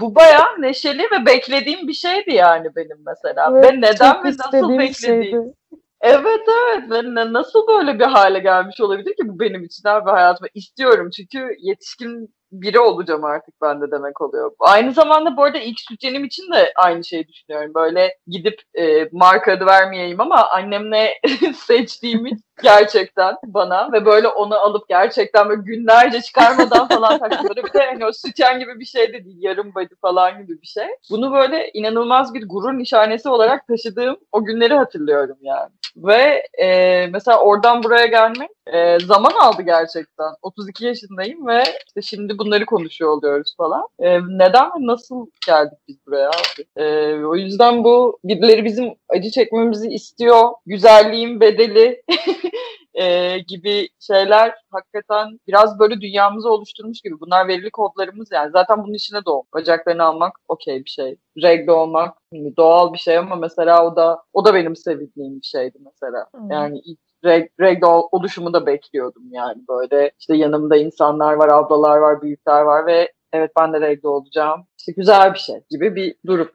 Bu 0.00 0.14
bayağı 0.14 0.60
neşeli 0.60 1.02
ve 1.02 1.26
beklediğim 1.26 1.88
bir 1.88 1.92
şeydi 1.92 2.34
yani 2.34 2.76
benim 2.76 2.98
mesela. 3.06 3.54
ve 3.54 3.80
neden 3.80 4.24
ve 4.24 4.28
nasıl 4.28 4.78
beklediğim. 4.78 5.22
şeydi. 5.22 5.54
Evet 6.02 6.40
evet 6.48 6.90
ve 6.90 7.32
nasıl 7.32 7.66
böyle 7.68 7.98
bir 7.98 8.04
hale 8.04 8.38
gelmiş 8.38 8.80
olabilir 8.80 9.10
ki 9.10 9.28
bu 9.28 9.40
benim 9.40 9.64
için 9.64 9.88
abi 9.88 10.10
hayatıma 10.10 10.48
istiyorum 10.54 11.10
çünkü 11.16 11.56
yetişkin 11.58 12.34
biri 12.52 12.78
olacağım 12.78 13.24
artık 13.24 13.54
ben 13.62 13.80
de 13.80 13.90
demek 13.90 14.20
oluyor. 14.20 14.52
Aynı 14.60 14.92
zamanda 14.92 15.36
bu 15.36 15.44
arada 15.44 15.58
ilk 15.58 15.80
sütyenim 15.80 16.24
için 16.24 16.52
de 16.52 16.72
aynı 16.76 17.04
şeyi 17.04 17.28
düşünüyorum. 17.28 17.72
Böyle 17.74 18.18
gidip 18.26 18.62
e, 18.74 19.08
marka 19.12 19.52
adı 19.52 19.66
vermeyeyim 19.66 20.20
ama 20.20 20.48
annemle 20.48 21.14
seçtiğimi 21.54 22.30
gerçekten 22.62 23.36
bana 23.44 23.92
ve 23.92 24.06
böyle 24.06 24.28
onu 24.28 24.54
alıp 24.54 24.88
gerçekten 24.88 25.48
böyle 25.48 25.62
günlerce 25.62 26.20
çıkarmadan 26.20 26.88
falan. 26.88 27.20
Böyle 27.20 27.64
bir 27.64 27.72
de 27.72 27.86
hani 27.86 28.06
o 28.06 28.12
sütyen 28.12 28.58
gibi 28.58 28.80
bir 28.80 28.84
şey 28.84 29.12
de 29.12 29.24
değil. 29.24 29.36
Yarım 29.40 29.74
body 29.74 29.94
falan 30.00 30.42
gibi 30.42 30.62
bir 30.62 30.66
şey. 30.66 30.86
Bunu 31.10 31.32
böyle 31.32 31.70
inanılmaz 31.74 32.34
bir 32.34 32.48
gurur 32.48 32.78
nişanesi 32.78 33.28
olarak 33.28 33.66
taşıdığım 33.66 34.16
o 34.32 34.44
günleri 34.44 34.74
hatırlıyorum 34.74 35.36
yani. 35.40 35.70
Ve 35.96 36.42
e, 36.62 37.06
mesela 37.06 37.40
oradan 37.40 37.82
buraya 37.82 38.06
gelmek 38.06 38.50
e, 38.66 38.98
zaman 38.98 39.32
aldı 39.40 39.62
gerçekten. 39.62 40.30
32 40.42 40.86
yaşındayım 40.86 41.46
ve 41.46 41.62
işte 41.86 42.02
şimdi 42.02 42.38
bunları 42.38 42.66
konuşuyor 42.66 43.10
oluyoruz 43.10 43.54
falan. 43.56 43.86
E, 43.98 44.20
neden 44.20 44.66
ve 44.66 44.86
nasıl 44.86 45.26
geldik 45.46 45.78
biz 45.88 45.96
buraya 46.06 46.28
abi? 46.28 46.82
E, 46.84 47.14
o 47.24 47.36
yüzden 47.36 47.84
bu 47.84 48.18
birileri 48.24 48.64
bizim 48.64 48.94
acı 49.08 49.30
çekmemizi 49.30 49.88
istiyor. 49.88 50.50
Güzelliğin 50.66 51.40
bedeli 51.40 52.02
e, 52.94 53.38
gibi 53.38 53.88
şeyler 54.00 54.54
hakikaten 54.70 55.38
biraz 55.46 55.78
böyle 55.78 56.00
dünyamızı 56.00 56.50
oluşturmuş 56.50 57.00
gibi. 57.00 57.20
Bunlar 57.20 57.48
verili 57.48 57.70
kodlarımız 57.70 58.32
yani. 58.32 58.50
Zaten 58.50 58.84
bunun 58.84 58.94
içine 58.94 59.24
doğum. 59.24 59.46
Bacaklarını 59.54 60.04
almak 60.04 60.32
okey 60.48 60.84
bir 60.84 60.90
şey. 60.90 61.16
Regle 61.42 61.72
olmak 61.72 62.16
hani 62.32 62.56
doğal 62.56 62.92
bir 62.92 62.98
şey 62.98 63.18
ama 63.18 63.36
mesela 63.36 63.86
o 63.86 63.96
da 63.96 64.22
o 64.32 64.44
da 64.44 64.54
benim 64.54 64.76
sevindiğim 64.76 65.40
bir 65.40 65.46
şeydi 65.46 65.78
mesela. 65.84 66.26
Hmm. 66.34 66.50
Yani 66.50 66.78
ilk 66.84 66.98
reg, 67.24 67.50
regle 67.60 67.86
ol- 67.86 68.08
oluşumu 68.12 68.52
da 68.52 68.66
bekliyordum 68.66 69.22
yani 69.30 69.62
böyle 69.68 70.10
işte 70.18 70.36
yanımda 70.36 70.76
insanlar 70.76 71.34
var, 71.34 71.48
ablalar 71.48 71.98
var, 71.98 72.22
büyükler 72.22 72.62
var 72.62 72.86
ve 72.86 73.12
evet 73.32 73.50
ben 73.60 73.72
de 73.72 73.80
regle 73.80 74.08
olacağım. 74.08 74.66
İşte 74.78 74.92
güzel 74.92 75.34
bir 75.34 75.38
şey 75.38 75.56
gibi 75.70 75.96
bir 75.96 76.14
durum. 76.26 76.50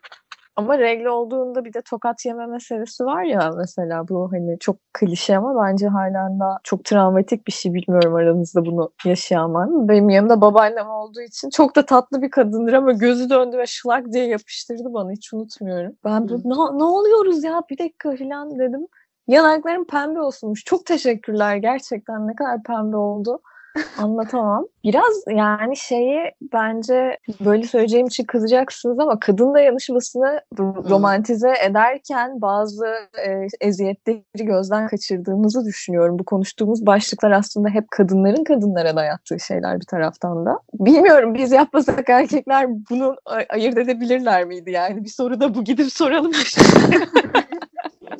Ama 0.57 0.77
regle 0.77 1.09
olduğunda 1.09 1.65
bir 1.65 1.73
de 1.73 1.81
tokat 1.81 2.25
yeme 2.25 2.45
meselesi 2.45 3.05
var 3.05 3.23
ya 3.23 3.51
mesela 3.57 4.07
bu 4.07 4.31
hani 4.31 4.59
çok 4.59 4.77
klişe 4.93 5.37
ama 5.37 5.63
bence 5.63 5.87
halen 5.87 6.39
daha 6.39 6.57
çok 6.63 6.83
travmatik 6.85 7.47
bir 7.47 7.51
şey 7.51 7.73
bilmiyorum 7.73 8.15
aranızda 8.15 8.65
bunu 8.65 8.91
yaşayan 9.05 9.53
var 9.53 9.65
mı? 9.65 9.87
Benim 9.87 10.09
yanımda 10.09 10.41
babaannem 10.41 10.89
olduğu 10.89 11.21
için 11.21 11.49
çok 11.49 11.75
da 11.75 11.85
tatlı 11.85 12.21
bir 12.21 12.31
kadındır 12.31 12.73
ama 12.73 12.91
gözü 12.91 13.29
döndü 13.29 13.57
ve 13.57 13.65
şılak 13.65 14.11
diye 14.13 14.27
yapıştırdı 14.27 14.93
bana 14.93 15.11
hiç 15.11 15.33
unutmuyorum. 15.33 15.93
Ben 16.05 16.29
böyle, 16.29 16.41
ne, 16.45 16.79
ne 16.79 16.83
oluyoruz 16.83 17.43
ya 17.43 17.63
bir 17.69 17.77
dakika 17.77 18.15
falan 18.15 18.59
dedim. 18.59 18.87
Yanaklarım 19.27 19.87
pembe 19.87 20.21
olsunmuş. 20.21 20.63
Çok 20.65 20.85
teşekkürler 20.85 21.55
gerçekten 21.55 22.27
ne 22.27 22.35
kadar 22.35 22.63
pembe 22.63 22.97
oldu. 22.97 23.41
Anlatamam. 23.97 24.65
Biraz 24.83 25.23
yani 25.29 25.77
şeyi 25.77 26.19
bence 26.53 27.17
böyle 27.45 27.63
söyleyeceğim 27.63 28.07
için 28.07 28.23
kızacaksınız 28.23 28.99
ama 28.99 29.19
kadın 29.19 29.53
dayanışmasını 29.53 30.41
ro- 30.55 30.89
romantize 30.89 31.53
ederken 31.65 32.41
bazı 32.41 32.85
e, 33.27 33.47
eziyetleri 33.61 34.23
gözden 34.35 34.87
kaçırdığımızı 34.87 35.65
düşünüyorum. 35.65 36.19
Bu 36.19 36.25
konuştuğumuz 36.25 36.85
başlıklar 36.85 37.31
aslında 37.31 37.69
hep 37.69 37.91
kadınların 37.91 38.43
kadınlara 38.43 38.95
dayattığı 38.95 39.39
şeyler 39.39 39.79
bir 39.79 39.85
taraftan 39.85 40.45
da. 40.45 40.59
Bilmiyorum 40.73 41.33
biz 41.33 41.51
yapmasak 41.51 42.09
erkekler 42.09 42.67
bunu 42.89 43.15
ay- 43.25 43.45
ayırt 43.49 43.77
edebilirler 43.77 44.45
miydi 44.45 44.71
yani? 44.71 45.03
Bir 45.03 45.09
soru 45.09 45.39
da 45.39 45.55
bu 45.55 45.63
gidip 45.63 45.93
soralım. 45.93 46.31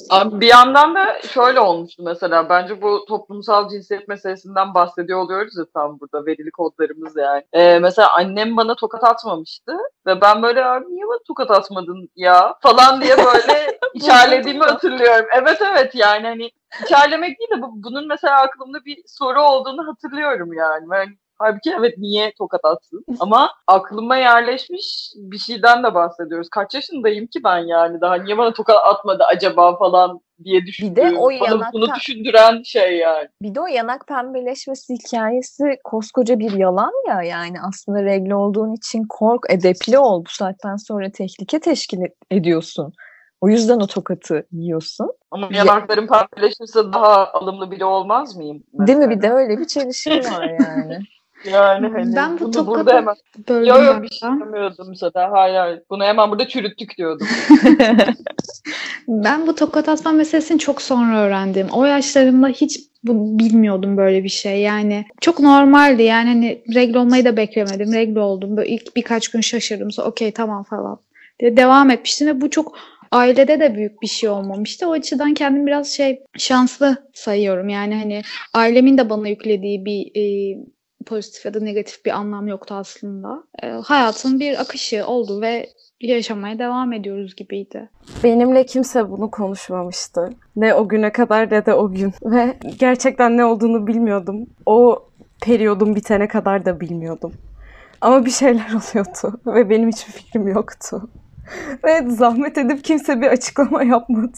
Abi 0.09 0.41
bir 0.41 0.47
yandan 0.47 0.95
da 0.95 1.21
şöyle 1.21 1.59
olmuştu 1.59 2.03
mesela. 2.05 2.49
Bence 2.49 2.81
bu 2.81 3.05
toplumsal 3.05 3.69
cinsiyet 3.69 4.07
meselesinden 4.07 4.73
bahsediyor 4.73 5.19
oluyoruz 5.19 5.57
ya 5.57 5.65
tam 5.73 5.99
burada. 5.99 6.25
Verili 6.25 6.51
kodlarımız 6.51 7.17
yani. 7.17 7.43
Ee, 7.53 7.79
mesela 7.79 8.15
annem 8.15 8.57
bana 8.57 8.75
tokat 8.75 9.03
atmamıştı. 9.03 9.77
Ve 10.05 10.21
ben 10.21 10.43
böyle 10.43 10.65
abi 10.65 10.85
niye 10.85 11.07
bana 11.07 11.19
tokat 11.27 11.51
atmadın 11.51 12.09
ya 12.15 12.55
falan 12.61 13.01
diye 13.01 13.17
böyle 13.17 13.79
içerlediğimi 13.93 14.63
hatırlıyorum. 14.63 15.25
Evet 15.41 15.61
evet 15.61 15.95
yani 15.95 16.27
hani 16.27 16.51
içerlemek 16.85 17.39
değil 17.39 17.49
de 17.57 17.61
bu, 17.61 17.83
bunun 17.83 18.07
mesela 18.07 18.41
aklımda 18.41 18.85
bir 18.85 18.97
soru 19.07 19.41
olduğunu 19.41 19.87
hatırlıyorum 19.87 20.53
yani. 20.53 20.89
Ben 20.89 21.17
Halbuki 21.39 21.73
evet 21.79 21.97
niye 21.97 22.33
tokat 22.37 22.61
atsın? 22.65 23.05
Ama 23.19 23.49
aklıma 23.67 24.17
yerleşmiş 24.17 25.13
bir 25.15 25.37
şeyden 25.37 25.83
de 25.83 25.93
bahsediyoruz. 25.95 26.49
Kaç 26.49 26.73
yaşındayım 26.73 27.27
ki 27.27 27.39
ben 27.43 27.57
yani 27.57 28.01
daha 28.01 28.15
niye 28.15 28.37
bana 28.37 28.53
tokat 28.53 28.75
atmadı 28.85 29.23
acaba 29.23 29.77
falan 29.77 30.19
diye 30.43 30.65
düşündüğüm. 30.65 31.17
o 31.17 31.29
bana 31.29 31.33
yanakta- 31.33 31.73
bunu 31.73 31.87
düşündüren 31.95 32.61
şey 32.63 32.97
yani. 32.97 33.27
Bir 33.41 33.55
de 33.55 33.61
o 33.61 33.67
yanak 33.67 34.07
pembeleşmesi 34.07 34.93
hikayesi 34.93 35.63
koskoca 35.83 36.39
bir 36.39 36.51
yalan 36.51 36.91
ya 37.07 37.21
yani 37.23 37.57
aslında 37.67 38.03
regle 38.03 38.35
olduğun 38.35 38.73
için 38.75 39.05
kork, 39.09 39.43
edepli 39.49 39.99
ol. 39.99 40.25
Bu 40.25 40.29
saatten 40.29 40.75
sonra 40.75 41.11
tehlike 41.11 41.59
teşkil 41.59 41.97
ed- 41.99 42.13
ediyorsun. 42.31 42.93
O 43.41 43.49
yüzden 43.49 43.79
o 43.79 43.87
tokatı 43.87 44.47
yiyorsun. 44.51 45.11
Ama 45.31 45.47
Ya- 45.51 45.57
yanaklarım 45.57 46.07
pembeleşirse 46.07 46.79
daha 46.93 47.27
alımlı 47.33 47.71
biri 47.71 47.85
olmaz 47.85 48.35
mıyım? 48.35 48.63
Değil 48.73 48.97
mi? 48.97 49.09
Bir 49.09 49.15
mesela? 49.15 49.35
de 49.35 49.37
öyle 49.37 49.57
bir 49.59 49.65
çelişki 49.67 50.11
var 50.19 50.47
yani. 50.59 50.99
Yani 51.45 51.87
hani 51.87 52.15
Ben 52.15 52.39
bu 52.39 52.43
bunu 52.43 52.51
tokadı 52.51 52.67
burada 52.67 52.93
hemen... 52.93 53.15
böldüm 53.49 53.69
Yok 53.69 53.83
yok 53.83 54.03
bir 54.03 54.09
şey 54.09 54.29
demiyordum 54.29 54.95
zaten. 54.95 55.29
Hayır 55.29 55.55
hayır. 55.55 55.81
Bunu 55.89 56.03
hemen 56.03 56.31
burada 56.31 56.47
çürüttük 56.47 56.97
diyordum. 56.97 57.27
Ben 59.07 59.47
bu 59.47 59.55
tokat 59.55 59.89
atma 59.89 60.11
meselesini 60.11 60.59
çok 60.59 60.81
sonra 60.81 61.19
öğrendim. 61.19 61.67
O 61.73 61.85
yaşlarımda 61.85 62.47
hiç 62.47 62.79
bu, 63.03 63.39
bilmiyordum 63.39 63.97
böyle 63.97 64.23
bir 64.23 64.29
şey. 64.29 64.61
Yani 64.61 65.05
çok 65.21 65.39
normaldi. 65.39 66.03
Yani 66.03 66.27
hani 66.29 66.63
regle 66.75 66.99
olmayı 66.99 67.25
da 67.25 67.37
beklemedim. 67.37 67.93
Regle 67.93 68.19
oldum. 68.19 68.57
Böyle 68.57 68.69
ilk 68.69 68.95
birkaç 68.95 69.27
gün 69.27 69.41
şaşırdım. 69.41 69.91
Sonra 69.91 70.07
okey 70.07 70.31
tamam 70.31 70.63
falan 70.63 70.99
diye 71.39 71.57
devam 71.57 71.89
etmiştim 71.89 72.27
ve 72.27 72.41
bu 72.41 72.49
çok 72.49 72.77
ailede 73.11 73.59
de 73.59 73.75
büyük 73.75 74.01
bir 74.01 74.07
şey 74.07 74.29
olmamıştı. 74.29 74.87
O 74.87 74.91
açıdan 74.91 75.33
kendimi 75.33 75.67
biraz 75.67 75.87
şey 75.87 76.19
şanslı 76.37 77.09
sayıyorum. 77.13 77.69
Yani 77.69 77.95
hani 77.95 78.21
ailemin 78.53 78.97
de 78.97 79.09
bana 79.09 79.27
yüklediği 79.27 79.85
bir 79.85 80.11
e, 80.15 80.57
pozitif 81.07 81.45
ya 81.45 81.53
da 81.53 81.59
negatif 81.59 82.05
bir 82.05 82.11
anlam 82.11 82.47
yoktu 82.47 82.75
aslında. 82.75 83.43
E, 83.63 83.67
hayatın 83.67 84.39
bir 84.39 84.61
akışı 84.61 85.05
oldu 85.07 85.41
ve 85.41 85.69
yaşamaya 86.01 86.59
devam 86.59 86.93
ediyoruz 86.93 87.35
gibiydi. 87.35 87.89
Benimle 88.23 88.65
kimse 88.65 89.11
bunu 89.11 89.31
konuşmamıştı. 89.31 90.29
Ne 90.55 90.73
o 90.73 90.87
güne 90.87 91.11
kadar 91.11 91.51
ne 91.51 91.65
de 91.65 91.73
o 91.73 91.91
gün. 91.91 92.13
Ve 92.23 92.57
gerçekten 92.79 93.37
ne 93.37 93.45
olduğunu 93.45 93.87
bilmiyordum. 93.87 94.47
O 94.65 95.03
periyodun 95.41 95.95
bitene 95.95 96.27
kadar 96.27 96.65
da 96.65 96.79
bilmiyordum. 96.79 97.33
Ama 98.01 98.25
bir 98.25 98.31
şeyler 98.31 98.69
oluyordu 98.69 99.39
ve 99.45 99.69
benim 99.69 99.89
hiçbir 99.89 100.11
fikrim 100.11 100.47
yoktu. 100.47 101.09
Ve 101.83 102.09
zahmet 102.09 102.57
edip 102.57 102.83
kimse 102.83 103.21
bir 103.21 103.27
açıklama 103.27 103.83
yapmadı. 103.83 104.37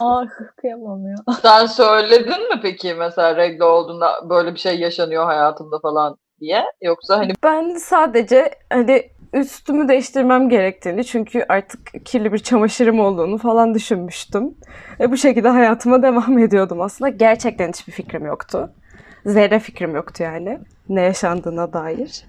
ah 0.00 0.26
kıyamam 0.56 1.06
ya. 1.06 1.16
Sen 1.42 1.66
söyledin 1.66 2.48
mi 2.48 2.60
peki 2.62 2.94
mesela 2.94 3.36
regle 3.36 3.64
olduğunda 3.64 4.30
böyle 4.30 4.54
bir 4.54 4.58
şey 4.58 4.80
yaşanıyor 4.80 5.24
hayatımda 5.24 5.78
falan 5.78 6.16
diye? 6.40 6.64
Yoksa 6.82 7.18
hani 7.18 7.32
Ben 7.42 7.74
sadece 7.74 8.50
hani 8.72 9.10
üstümü 9.32 9.88
değiştirmem 9.88 10.48
gerektiğini 10.48 11.04
çünkü 11.04 11.44
artık 11.48 12.04
kirli 12.04 12.32
bir 12.32 12.38
çamaşırım 12.38 13.00
olduğunu 13.00 13.38
falan 13.38 13.74
düşünmüştüm. 13.74 14.54
Ve 15.00 15.10
bu 15.10 15.16
şekilde 15.16 15.48
hayatıma 15.48 16.02
devam 16.02 16.38
ediyordum 16.38 16.80
aslında. 16.80 17.08
Gerçekten 17.08 17.68
hiçbir 17.68 17.92
fikrim 17.92 18.26
yoktu. 18.26 18.70
Zerre 19.26 19.58
fikrim 19.58 19.94
yoktu 19.94 20.22
yani 20.22 20.58
ne 20.88 21.02
yaşandığına 21.02 21.72
dair. 21.72 22.24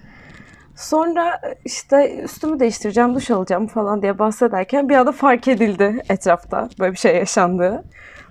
Sonra 0.82 1.42
işte 1.66 2.22
üstümü 2.24 2.60
değiştireceğim, 2.60 3.16
duş 3.16 3.32
alacağım 3.32 3.68
falan 3.68 4.02
diye 4.02 4.20
bahsederken 4.20 4.90
bir 4.90 4.96
anda 4.96 5.12
fark 5.12 5.48
edildi 5.48 6.04
etrafta 6.10 6.70
böyle 6.80 6.92
bir 6.92 6.98
şey 6.98 7.16
yaşandığı. 7.16 7.84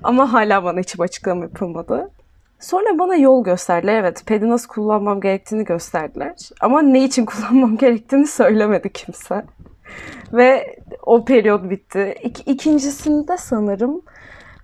Ama 0.02 0.32
hala 0.32 0.64
bana 0.64 0.78
hiçbir 0.78 1.04
açıklama 1.04 1.42
yapılmadı. 1.42 2.10
Sonra 2.60 2.98
bana 2.98 3.14
yol 3.16 3.44
gösterdiler. 3.44 3.94
Evet, 3.94 4.22
pedi 4.26 4.48
nasıl 4.48 4.68
kullanmam 4.68 5.20
gerektiğini 5.20 5.64
gösterdiler. 5.64 6.34
Ama 6.60 6.82
ne 6.82 7.04
için 7.04 7.24
kullanmam 7.26 7.76
gerektiğini 7.76 8.26
söylemedi 8.26 8.92
kimse. 8.92 9.44
Ve 10.32 10.76
o 11.02 11.24
periyot 11.24 11.70
bitti. 11.70 12.14
İk, 12.22 12.48
ikincisinde 12.48 13.36
sanırım 13.36 14.02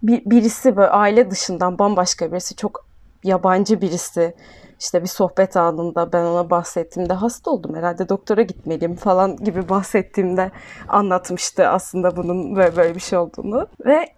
bir, 0.02 0.22
birisi 0.26 0.76
böyle 0.76 0.88
aile 0.88 1.30
dışından 1.30 1.78
bambaşka 1.78 2.32
birisi, 2.32 2.56
çok 2.56 2.86
yabancı 3.24 3.80
birisi 3.80 4.34
işte 4.80 5.02
bir 5.02 5.08
sohbet 5.08 5.56
anında 5.56 6.12
ben 6.12 6.24
ona 6.24 6.50
bahsettiğimde 6.50 7.12
hasta 7.12 7.50
oldum 7.50 7.74
herhalde 7.74 8.08
doktora 8.08 8.42
gitmeliyim 8.42 8.96
falan 8.96 9.36
gibi 9.36 9.68
bahsettiğimde 9.68 10.50
anlatmıştı 10.88 11.68
aslında 11.68 12.16
bunun 12.16 12.56
böyle, 12.56 12.76
böyle 12.76 12.94
bir 12.94 13.00
şey 13.00 13.18
olduğunu. 13.18 13.66
Ve 13.86 14.08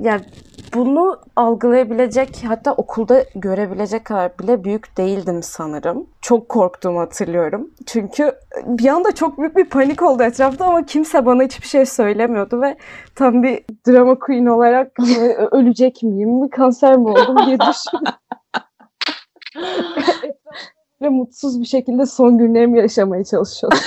yani 0.00 0.20
bunu 0.74 1.20
algılayabilecek 1.36 2.44
hatta 2.48 2.72
okulda 2.72 3.24
görebilecek 3.34 4.04
kadar 4.04 4.38
bile 4.38 4.64
büyük 4.64 4.96
değildim 4.98 5.42
sanırım. 5.42 6.06
Çok 6.20 6.48
korktuğumu 6.48 7.00
hatırlıyorum. 7.00 7.70
Çünkü 7.86 8.32
bir 8.66 8.88
anda 8.88 9.14
çok 9.14 9.38
büyük 9.38 9.56
bir 9.56 9.64
panik 9.64 10.02
oldu 10.02 10.22
etrafta 10.22 10.64
ama 10.64 10.86
kimse 10.86 11.26
bana 11.26 11.42
hiçbir 11.42 11.66
şey 11.66 11.86
söylemiyordu 11.86 12.62
ve 12.62 12.76
tam 13.14 13.42
bir 13.42 13.64
drama 13.86 14.18
queen 14.18 14.46
olarak 14.46 14.92
e, 15.18 15.34
ölecek 15.34 16.02
miyim, 16.02 16.48
kanser 16.48 16.96
mi 16.96 17.08
oldum 17.08 17.36
diye 17.46 17.58
düşündüm. 17.60 18.12
Ve 21.02 21.08
mutsuz 21.08 21.60
bir 21.60 21.66
şekilde 21.66 22.06
son 22.06 22.38
günlerimi 22.38 22.78
yaşamaya 22.78 23.24
çalışıyordum. 23.24 23.78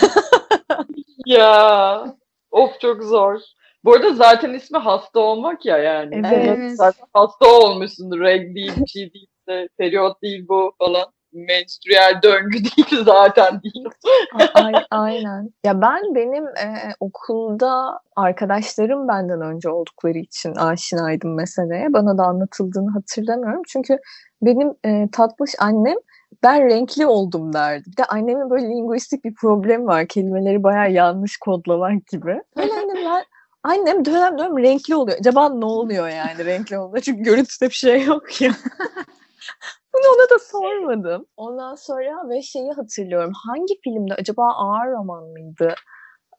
ya 1.25 2.15
of 2.51 2.79
çok 2.79 3.03
zor. 3.03 3.39
Bu 3.83 3.93
arada 3.93 4.13
zaten 4.13 4.53
ismi 4.53 4.77
hasta 4.77 5.19
olmak 5.19 5.65
ya 5.65 5.77
yani. 5.77 6.21
Evet. 6.33 6.71
Zaten 6.71 7.05
hasta 7.13 7.45
olmuşsundur. 7.45 8.19
Reg 8.19 8.55
değil, 8.55 8.73
bir 8.77 8.87
şey 8.87 9.13
değil, 9.13 9.27
de, 9.47 9.69
periyot 9.77 10.21
değil 10.21 10.47
bu 10.47 10.73
falan. 10.77 11.05
Menstrüel 11.33 12.19
döngü 12.23 12.57
değil 12.63 13.03
zaten 13.05 13.61
değil. 13.63 13.85
A- 14.33 14.59
ay- 14.59 14.85
aynen. 14.91 15.49
Ya 15.65 15.81
ben 15.81 16.15
benim 16.15 16.47
e, 16.47 16.93
okulda 16.99 17.99
arkadaşlarım 18.15 19.07
benden 19.07 19.41
önce 19.41 19.69
oldukları 19.69 20.17
için 20.17 20.55
aşinaydım 20.55 21.35
meseleye. 21.35 21.93
Bana 21.93 22.17
da 22.17 22.23
anlatıldığını 22.23 22.91
hatırlamıyorum. 22.91 23.61
Çünkü 23.67 23.97
benim 24.41 24.73
e, 24.85 25.07
tatlış 25.11 25.51
annem 25.59 25.97
ben 26.43 26.69
renkli 26.69 27.05
oldum 27.05 27.53
derdi. 27.53 27.83
Bir 27.91 27.97
de 27.97 28.05
annemin 28.05 28.49
böyle 28.49 28.65
linguistik 28.65 29.23
bir 29.23 29.35
problemi 29.35 29.85
var. 29.85 30.07
Kelimeleri 30.07 30.63
bayağı 30.63 30.91
yanlış 30.91 31.37
kodlamak 31.37 32.07
gibi. 32.07 32.41
Böyle 32.57 32.73
annem 32.73 33.05
ben 33.05 33.23
Annem 33.63 34.05
dönem 34.05 34.37
dönem 34.37 34.57
renkli 34.57 34.95
oluyor. 34.95 35.17
Acaba 35.19 35.49
ne 35.49 35.65
oluyor 35.65 36.09
yani 36.09 36.45
renkli 36.45 36.77
olduğunda? 36.77 37.01
Çünkü 37.01 37.23
görüntüde 37.23 37.69
bir 37.69 37.75
şey 37.75 38.03
yok 38.03 38.41
ya. 38.41 38.51
Bunu 39.93 40.03
ona 40.15 40.29
da 40.29 40.39
sormadım. 40.39 41.25
Ondan 41.37 41.75
sonra 41.75 42.29
ve 42.29 42.41
şeyi 42.41 42.71
hatırlıyorum. 42.71 43.31
Hangi 43.47 43.79
filmde 43.83 44.13
acaba 44.13 44.53
Ağır 44.53 44.91
Roman 44.91 45.23
mıydı? 45.23 45.75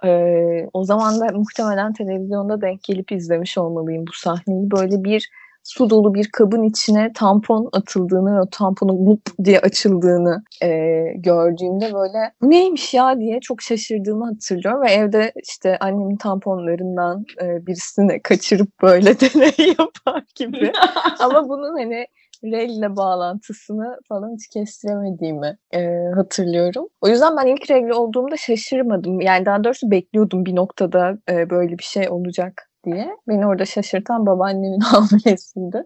Ee, 0.04 0.68
o 0.72 0.84
zaman 0.84 1.20
da 1.20 1.26
muhtemelen 1.38 1.92
televizyonda 1.92 2.60
denk 2.60 2.82
gelip 2.82 3.12
izlemiş 3.12 3.58
olmalıyım 3.58 4.06
bu 4.06 4.12
sahneyi. 4.12 4.70
Böyle 4.70 5.04
bir 5.04 5.28
su 5.64 5.90
dolu 5.90 6.14
bir 6.14 6.28
kabın 6.32 6.62
içine 6.62 7.12
tampon 7.12 7.68
atıldığını 7.72 8.36
ve 8.36 8.40
o 8.40 8.48
tamponun 8.50 9.06
lup 9.06 9.44
diye 9.44 9.60
açıldığını 9.60 10.42
e, 10.62 10.68
gördüğümde 11.16 11.94
böyle 11.94 12.32
bu 12.42 12.50
neymiş 12.50 12.94
ya 12.94 13.20
diye 13.20 13.40
çok 13.40 13.62
şaşırdığımı 13.62 14.24
hatırlıyorum 14.24 14.82
ve 14.82 14.90
evde 14.90 15.32
işte 15.42 15.78
annemin 15.78 16.16
tamponlarından 16.16 17.24
e, 17.42 17.66
birisini 17.66 18.22
kaçırıp 18.22 18.82
böyle 18.82 19.20
deney 19.20 19.74
yapar 19.78 20.24
gibi. 20.34 20.72
Ama 21.20 21.48
bunun 21.48 21.78
hani 21.78 22.06
regle 22.44 22.96
bağlantısını 22.96 23.98
falan 24.08 24.34
hiç 24.34 24.48
kestiremediğimi 24.48 25.58
e, 25.74 25.96
hatırlıyorum. 26.14 26.88
O 27.00 27.08
yüzden 27.08 27.36
ben 27.36 27.46
ilk 27.46 27.70
regle 27.70 27.94
olduğumda 27.94 28.36
şaşırmadım. 28.36 29.20
Yani 29.20 29.46
daha 29.46 29.64
doğrusu 29.64 29.90
bekliyordum 29.90 30.44
bir 30.46 30.56
noktada 30.56 31.18
e, 31.30 31.50
böyle 31.50 31.78
bir 31.78 31.84
şey 31.84 32.08
olacak 32.08 32.70
diye. 32.84 33.16
Beni 33.28 33.46
orada 33.46 33.64
şaşırtan 33.64 34.26
babaannemin 34.26 34.80
hamilesiydi. 34.84 35.84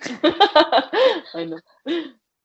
Aynen. 1.34 1.60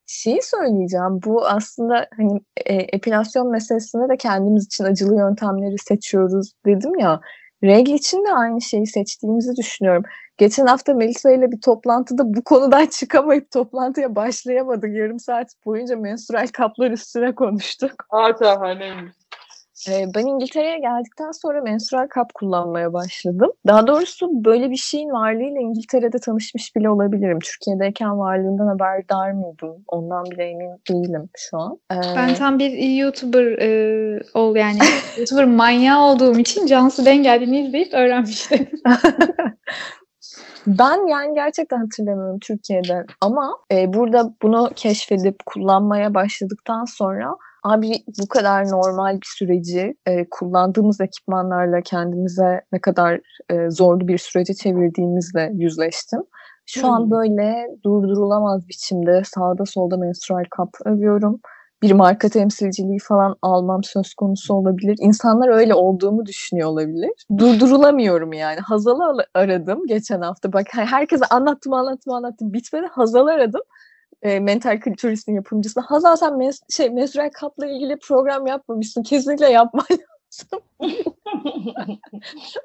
Şeyi 0.08 0.41
söyleyeceğim. 0.41 1.20
Bu 1.26 1.48
aslında 1.48 2.08
hani 2.18 2.41
e, 2.65 2.74
epilasyon 2.76 3.52
meselesinde 3.52 4.10
de 4.10 4.18
kendimiz 4.18 4.65
için 4.65 4.84
acılı 4.84 5.18
yöntemleri 5.18 5.78
seçiyoruz 5.78 6.52
dedim 6.65 7.00
ya. 7.00 7.22
Regl 7.65 7.91
için 7.91 8.25
de 8.25 8.34
aynı 8.34 8.62
şeyi 8.62 8.88
seçtiğimizi 8.88 9.56
düşünüyorum. 9.56 10.04
Geçen 10.38 10.65
hafta 10.65 10.93
Melisa 10.93 11.32
ile 11.32 11.51
bir 11.51 11.62
toplantıda 11.62 12.34
bu 12.34 12.43
konudan 12.43 12.86
çıkamayıp 12.99 13.51
toplantıya 13.51 14.15
başlayamadık. 14.15 14.95
Yarım 14.95 15.19
saat 15.19 15.47
boyunca 15.65 15.95
menstrual 15.95 16.47
kaplar 16.47 16.91
üstüne 16.91 17.36
konuştuk. 17.36 17.91
Aa 18.10 18.32
şahaneymiş. 18.39 19.13
Ee, 19.90 20.06
ben 20.16 20.26
İngiltere'ye 20.26 20.80
geldikten 20.80 21.32
sonra 21.32 21.62
menstrual 21.62 22.08
kap 22.08 22.34
kullanmaya 22.34 22.94
başladım. 22.94 23.52
Daha 23.68 23.88
doğrusu 23.88 24.46
böyle 24.46 24.72
bir 24.72 24.76
şeyin 24.76 25.10
varlığıyla 25.10 25.62
İngiltere'de 25.62 26.20
tanışmış 26.20 26.76
bile 26.76 26.90
olabilirim. 26.90 27.40
Türkiye'deyken 27.40 28.20
varlığından 28.20 28.68
haberdar 28.68 29.32
mıydım? 29.32 29.84
Ondan 29.88 30.26
bile 30.26 30.44
emin 30.44 30.70
değilim 30.90 31.30
şu 31.38 31.58
an. 31.58 31.80
Ee, 31.92 31.96
Ben 32.16 32.36
tam 32.36 32.60
bir 32.60 32.98
YouTuber 32.98 33.46
e, 33.46 34.22
ol 34.34 34.56
yani 34.56 34.78
YouTuber 35.18 35.46
manyağı 35.46 36.04
olduğum 36.04 36.40
için 36.40 36.66
Cansu 36.66 37.06
Bengeldi'ni 37.06 37.68
izleyip 37.68 37.94
öğrenmiştim. 37.94 38.70
Ben 40.68 41.08
yani 41.08 41.36
gerçekten 41.36 41.78
hatırlamıyorum 41.78 42.40
Türkiye'de 42.40 43.06
ama 43.22 43.58
e, 43.72 43.94
burada 43.94 44.34
bunu 44.42 44.70
keşfedip 44.76 45.46
kullanmaya 45.46 46.14
başladıktan 46.14 46.86
sonra 46.86 47.36
abi 47.65 47.91
bu 48.21 48.28
kadar 48.28 48.63
normal 48.69 49.13
bir 49.15 49.28
süreci 49.38 49.95
e, 50.06 50.30
kullandığımız 50.30 51.01
ekipmanlarla 51.01 51.82
kendimize 51.82 52.62
ne 52.71 52.80
kadar 52.82 53.19
e, 53.49 53.69
zorlu 53.69 54.08
bir 54.08 54.17
sürece 54.17 54.54
çevirdiğimizle 54.54 55.51
yüzleştim. 55.54 56.19
Şu 56.65 56.84
Hmm. 56.84 56.89
an 56.89 57.12
böyle 57.12 57.67
durdurulamaz 57.84 58.67
biçimde 58.67 59.21
sağda 59.25 59.65
solda 59.65 59.97
menstrual 59.97 60.43
kap 60.51 60.69
övüyorum. 60.86 61.39
Bir 61.82 61.91
marka 61.91 62.30
temsilciliği 62.30 62.99
falan 62.99 63.36
almam 63.41 63.84
söz 63.84 64.13
konusu 64.13 64.54
olabilir. 64.54 64.95
İnsanlar 64.99 65.49
öyle 65.49 65.73
olduğumu 65.73 66.25
düşünüyor 66.25 66.69
olabilir. 66.69 67.12
Durdurulamıyorum 67.38 68.34
yani. 68.34 68.60
Hazal'ı 68.60 69.04
al- 69.06 69.19
aradım 69.34 69.80
geçen 69.88 70.21
hafta. 70.21 70.54
Bak 70.54 70.65
her- 70.71 70.86
herkese 70.86 71.25
anlattım 71.25 71.73
anlattım 71.73 72.13
anlattım. 72.13 72.54
Bitmedi. 72.54 72.86
Hazal'ı 72.91 73.32
aradım. 73.32 73.62
E, 74.21 74.39
mental 74.39 74.80
kültüristin 74.80 75.36
yapımcısına. 75.36 75.84
Hazal 75.88 76.15
sen 76.15 76.34
mes- 76.34 76.75
şey, 76.75 76.89
menstrual 76.89 77.30
kapla 77.30 77.67
ilgili 77.67 77.99
program 77.99 78.47
yapmamışsın. 78.47 79.04
Kesinlikle 79.04 79.49
yapman 79.49 79.86
lazım. 79.91 80.60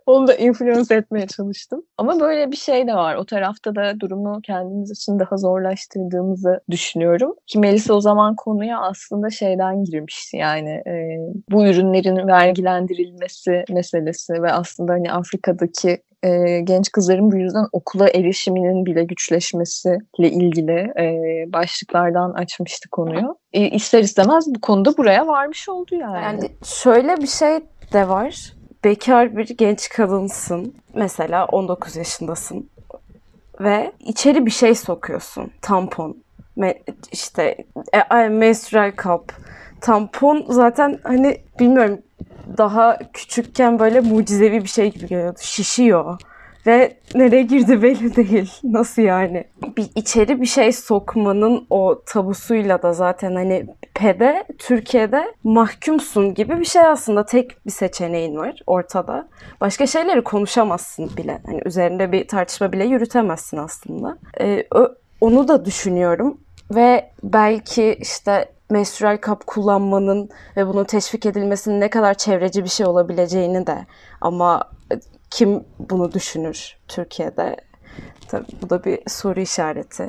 Onu 0.07 0.27
da 0.27 0.35
influence 0.35 0.95
etmeye 0.95 1.27
çalıştım. 1.27 1.83
Ama 1.99 2.21
böyle 2.21 2.51
bir 2.51 2.57
şey 2.57 2.87
de 2.87 2.95
var. 2.95 3.15
O 3.15 3.25
tarafta 3.25 3.75
da 3.75 4.01
durumu 4.01 4.41
kendimiz 4.43 4.91
için 4.91 5.19
daha 5.19 5.37
zorlaştırdığımızı 5.37 6.61
düşünüyorum. 6.71 7.35
Ki 7.47 7.59
Melisa 7.59 7.95
o 7.95 8.01
zaman 8.01 8.37
konuya 8.37 8.81
aslında 8.81 9.31
şeyden 9.31 9.85
girmişti. 9.85 10.37
Yani 10.37 10.71
e, 10.71 11.19
bu 11.51 11.67
ürünlerin 11.67 12.29
vergilendirilmesi 12.29 13.65
meselesi 13.71 14.43
ve 14.43 14.53
aslında 14.53 14.93
hani 14.93 15.13
Afrika'daki 15.13 16.03
e, 16.23 16.61
genç 16.61 16.93
kızların 16.93 17.33
bu 17.33 17.37
yüzden 17.37 17.67
okula 17.73 18.09
erişiminin 18.09 18.87
bile 18.87 19.05
güçleşmesiyle 19.05 20.31
ilgili 20.31 20.93
e, 20.99 21.45
başlıklardan 21.53 22.31
açmıştı 22.31 22.89
konuyu. 22.89 23.37
E, 23.53 23.61
ister 23.69 24.03
istemez 24.03 24.45
bu 24.55 24.61
konuda 24.61 24.97
buraya 24.97 25.27
varmış 25.27 25.69
oldu 25.69 25.95
yani. 25.95 26.25
Yani 26.25 26.51
şöyle 26.65 27.17
bir 27.17 27.27
şey 27.27 27.61
de 27.93 28.09
var. 28.09 28.53
Bekar 28.85 29.37
bir 29.37 29.49
genç 29.49 29.89
kadınsın. 29.89 30.75
Mesela 30.95 31.47
19 31.47 31.97
yaşındasın. 31.97 32.71
Ve 33.61 33.93
içeri 34.01 34.47
bir 34.47 34.51
şey 34.51 34.75
sokuyorsun. 34.75 35.51
Tampon. 35.63 36.17
Me- 36.59 36.79
işte 37.13 37.57
e, 38.13 38.29
menstrual 38.29 38.93
kap. 38.97 39.33
Tampon 39.81 40.45
zaten 40.49 40.99
hani 41.03 41.37
bilmiyorum 41.59 42.03
daha 42.59 42.99
küçükken 43.13 43.79
böyle 43.79 44.01
mucizevi 44.01 44.63
bir 44.63 44.69
şey 44.69 44.91
gibi 44.93 45.07
geliyordu. 45.07 45.39
Şişiyor. 45.43 46.21
Ve 46.67 46.97
nereye 47.15 47.43
girdi 47.43 47.83
belli 47.83 48.17
değil. 48.17 48.53
Nasıl 48.65 49.03
yani? 49.03 49.45
Bir 49.77 49.91
içeri 49.95 50.41
bir 50.41 50.47
şey 50.47 50.73
sokmanın 50.73 51.67
o 51.71 52.03
tabusuyla 52.07 52.83
da 52.83 52.93
zaten 52.93 53.35
hani 53.35 53.67
pede 53.95 54.45
Türkiye'de 54.59 55.35
mahkumsun 55.45 56.35
gibi 56.35 56.61
bir 56.61 56.65
şey 56.65 56.83
aslında. 56.83 57.27
Tek 57.27 57.67
bir 57.67 57.71
seçeneğin 57.71 58.37
var 58.37 58.61
ortada. 58.67 59.29
Başka 59.61 59.87
şeyleri 59.87 60.25
konuşamazsın 60.25 61.11
bile. 61.17 61.41
Hani 61.47 61.61
üzerinde 61.65 62.13
bir 62.13 62.29
tartışma 62.29 62.73
bile 62.73 62.85
yürütemezsin 62.85 63.57
aslında. 63.57 64.19
Ee, 64.41 64.65
onu 65.21 65.49
da 65.49 65.65
düşünüyorum. 65.65 66.41
Ve 66.71 67.11
belki 67.23 67.99
işte 68.01 68.53
menstrual 68.71 69.17
kap 69.17 69.47
kullanmanın 69.47 70.29
ve 70.57 70.67
bunun 70.67 70.85
teşvik 70.85 71.27
edilmesinin 71.27 71.81
ne 71.81 71.91
kadar 71.91 72.15
çevreci 72.15 72.65
bir 72.65 72.69
şey 72.69 72.87
olabileceğini 72.87 73.67
de 73.67 73.87
ama 74.21 74.71
kim 75.31 75.65
bunu 75.79 76.13
düşünür 76.13 76.79
Türkiye'de? 76.89 77.57
Tabii 78.29 78.47
bu 78.63 78.71
da 78.71 78.85
bir 78.85 78.99
soru 79.07 79.41
işareti. 79.41 80.09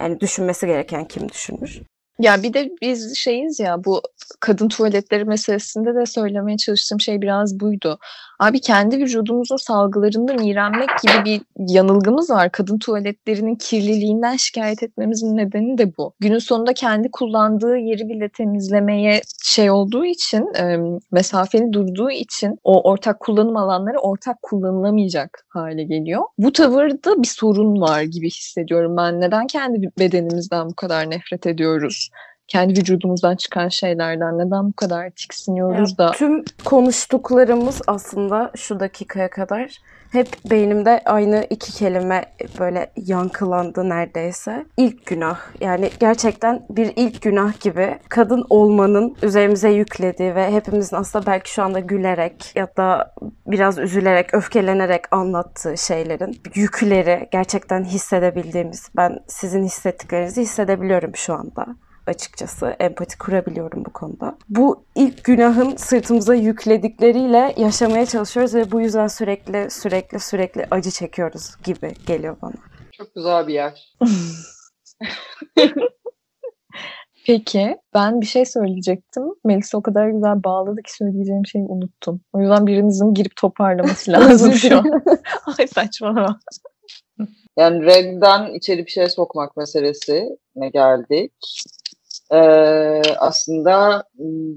Yani 0.00 0.20
düşünmesi 0.20 0.66
gereken 0.66 1.04
kim 1.04 1.28
düşünür? 1.28 1.82
Ya 2.18 2.42
bir 2.42 2.54
de 2.54 2.70
biz 2.82 3.16
şeyiz 3.16 3.60
ya 3.60 3.84
bu 3.84 4.02
kadın 4.40 4.68
tuvaletleri 4.68 5.24
meselesinde 5.24 5.94
de 5.94 6.06
söylemeye 6.06 6.56
çalıştığım 6.56 7.00
şey 7.00 7.22
biraz 7.22 7.60
buydu. 7.60 7.98
Abi 8.40 8.60
kendi 8.60 8.98
vücudumuzun 8.98 9.56
salgılarından 9.56 10.38
iğrenmek 10.38 10.88
gibi 11.02 11.24
bir 11.24 11.40
yanılgımız 11.74 12.30
var. 12.30 12.52
Kadın 12.52 12.78
tuvaletlerinin 12.78 13.54
kirliliğinden 13.54 14.36
şikayet 14.36 14.82
etmemizin 14.82 15.36
nedeni 15.36 15.78
de 15.78 15.96
bu. 15.96 16.14
Günün 16.20 16.38
sonunda 16.38 16.72
kendi 16.72 17.10
kullandığı 17.10 17.76
yeri 17.76 18.08
bile 18.08 18.28
temizlemeye 18.28 19.20
şey 19.44 19.70
olduğu 19.70 20.04
için, 20.04 20.54
e, 20.58 20.76
mesafeli 21.12 21.72
durduğu 21.72 22.10
için 22.10 22.58
o 22.64 22.90
ortak 22.90 23.20
kullanım 23.20 23.56
alanları 23.56 23.98
ortak 23.98 24.42
kullanılamayacak 24.42 25.46
hale 25.48 25.84
geliyor. 25.84 26.22
Bu 26.38 26.52
tavırda 26.52 27.22
bir 27.22 27.28
sorun 27.28 27.80
var 27.80 28.02
gibi 28.02 28.26
hissediyorum 28.26 28.96
ben. 28.96 29.20
Neden 29.20 29.46
kendi 29.46 29.90
bedenimizden 29.98 30.70
bu 30.70 30.74
kadar 30.74 31.10
nefret 31.10 31.46
ediyoruz? 31.46 32.10
Kendi 32.50 32.80
vücudumuzdan 32.80 33.36
çıkan 33.36 33.68
şeylerden 33.68 34.38
neden 34.38 34.68
bu 34.68 34.72
kadar 34.72 35.10
tiksiniyoruz 35.10 35.98
da 35.98 36.10
Tüm 36.10 36.44
konuştuklarımız 36.64 37.82
aslında 37.86 38.50
şu 38.56 38.80
dakikaya 38.80 39.30
kadar 39.30 39.78
hep 40.12 40.28
beynimde 40.50 41.02
aynı 41.04 41.46
iki 41.50 41.72
kelime 41.72 42.24
böyle 42.60 42.90
yankılandı 42.96 43.88
neredeyse. 43.88 44.66
İlk 44.76 45.06
günah. 45.06 45.38
Yani 45.60 45.90
gerçekten 46.00 46.66
bir 46.70 46.92
ilk 46.96 47.22
günah 47.22 47.60
gibi 47.60 47.98
kadın 48.08 48.46
olmanın 48.50 49.16
üzerimize 49.22 49.70
yüklediği 49.70 50.34
ve 50.34 50.52
hepimizin 50.52 50.96
aslında 50.96 51.26
belki 51.26 51.52
şu 51.52 51.62
anda 51.62 51.80
gülerek 51.80 52.52
ya 52.56 52.68
da 52.76 53.14
biraz 53.46 53.78
üzülerek, 53.78 54.34
öfkelenerek 54.34 55.04
anlattığı 55.10 55.78
şeylerin 55.78 56.40
yükleri 56.54 57.28
gerçekten 57.32 57.84
hissedebildiğimiz. 57.84 58.90
Ben 58.96 59.18
sizin 59.26 59.64
hissettiklerinizi 59.64 60.42
hissedebiliyorum 60.42 61.16
şu 61.16 61.34
anda 61.34 61.66
açıkçası. 62.10 62.76
Empati 62.80 63.18
kurabiliyorum 63.18 63.84
bu 63.84 63.92
konuda. 63.92 64.36
Bu 64.48 64.84
ilk 64.94 65.24
günahın 65.24 65.76
sırtımıza 65.76 66.34
yükledikleriyle 66.34 67.54
yaşamaya 67.56 68.06
çalışıyoruz 68.06 68.54
ve 68.54 68.72
bu 68.72 68.80
yüzden 68.80 69.06
sürekli 69.06 69.70
sürekli 69.70 70.20
sürekli 70.20 70.66
acı 70.70 70.90
çekiyoruz 70.90 71.50
gibi 71.64 71.94
geliyor 72.06 72.36
bana. 72.42 72.52
Çok 72.92 73.14
güzel 73.14 73.46
bir 73.46 73.54
yer. 73.54 73.94
Peki 77.26 77.76
ben 77.94 78.20
bir 78.20 78.26
şey 78.26 78.44
söyleyecektim. 78.44 79.22
Melisa 79.44 79.78
o 79.78 79.82
kadar 79.82 80.08
güzel 80.08 80.44
bağladı 80.44 80.82
ki 80.82 80.94
söyleyeceğim 80.94 81.46
şeyi 81.46 81.64
unuttum. 81.64 82.20
O 82.32 82.40
yüzden 82.40 82.66
birinizin 82.66 83.14
girip 83.14 83.36
toparlaması 83.36 84.12
lazım 84.12 84.52
şu 84.52 84.78
an. 84.78 85.02
Ay 85.58 85.66
saçmalama. 85.66 86.40
Yani 87.58 87.84
regden 87.84 88.54
içeri 88.54 88.86
bir 88.86 88.90
şey 88.90 89.08
sokmak 89.08 89.56
meselesine 89.56 90.68
geldik. 90.72 91.32
Ee, 92.32 93.02
aslında 93.18 94.04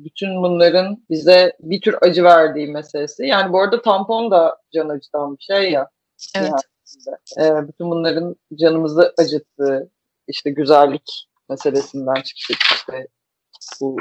bütün 0.06 0.44
bunların 0.44 1.06
bize 1.10 1.54
bir 1.60 1.82
tür 1.82 1.96
acı 2.02 2.24
verdiği 2.24 2.68
meselesi. 2.68 3.26
Yani 3.26 3.54
bu 3.54 3.62
arada 3.62 3.82
tampon 3.82 4.32
da 4.32 4.58
can 4.74 4.90
acıtan 4.90 5.38
bir 5.38 5.44
şey 5.44 5.72
ya. 5.72 5.90
Evet. 6.36 6.52
Ee, 7.40 7.68
bütün 7.68 7.92
bunların 7.92 8.36
canımızı 8.60 9.14
acıttığı, 9.18 9.92
işte 10.28 10.52
güzellik 10.52 11.28
meselesinden 11.50 12.22
çıktık 12.22 12.58
işte 12.76 13.08
bu 13.82 13.98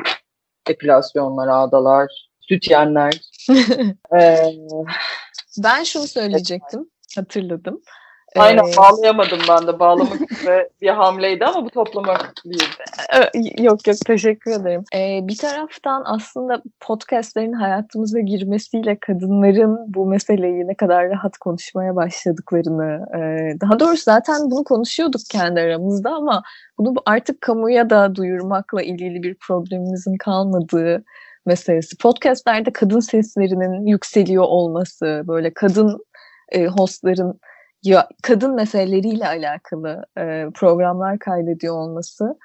epilasyonlar, 0.70 1.48
ağdalar, 1.48 2.28
sütyenler. 2.40 3.20
ee, 4.18 4.52
ben 5.64 5.82
şunu 5.82 6.06
söyleyecektim. 6.06 6.90
Hatırladım. 7.16 7.82
Aynen 8.36 8.64
Ee, 8.64 8.76
bağlayamadım 8.76 9.38
ben 9.48 9.66
de. 9.66 9.78
Bağlamak 9.78 10.32
üzere 10.32 10.68
bir 10.82 10.88
hamleydi 10.88 11.44
ama 11.44 11.64
bu 11.64 11.70
toplamak 11.70 12.32
değil. 12.44 12.68
Yok 13.58 13.86
yok 13.86 13.96
teşekkür 14.06 14.50
ederim. 14.50 14.84
Ee, 14.94 15.20
bir 15.22 15.36
taraftan 15.36 16.02
aslında 16.06 16.62
podcastlerin 16.80 17.52
hayatımıza 17.52 18.20
girmesiyle 18.20 18.98
kadınların 19.00 19.78
bu 19.94 20.06
meseleyi 20.06 20.66
ne 20.66 20.74
kadar 20.74 21.10
rahat 21.10 21.38
konuşmaya 21.38 21.96
başladıklarını, 21.96 23.06
e, 23.16 23.20
daha 23.60 23.80
doğrusu 23.80 24.02
zaten 24.02 24.50
bunu 24.50 24.64
konuşuyorduk 24.64 25.20
kendi 25.30 25.60
aramızda 25.60 26.10
ama 26.10 26.42
bunu 26.78 26.94
artık 27.06 27.40
kamuya 27.40 27.90
da 27.90 28.14
duyurmakla 28.14 28.82
ilgili 28.82 29.22
bir 29.22 29.34
problemimizin 29.34 30.16
kalmadığı 30.16 31.04
meselesi. 31.46 31.96
Podcastlerde 31.96 32.72
kadın 32.72 33.00
seslerinin 33.00 33.86
yükseliyor 33.86 34.44
olması, 34.44 35.22
böyle 35.28 35.54
kadın 35.54 35.98
e, 36.52 36.66
hostların 36.66 37.40
ya 37.82 38.08
kadın 38.22 38.54
meseleleriyle 38.54 39.26
alakalı 39.26 40.04
e, 40.18 40.46
programlar 40.54 41.18
kaydediyor 41.18 41.74
olması 41.74 42.38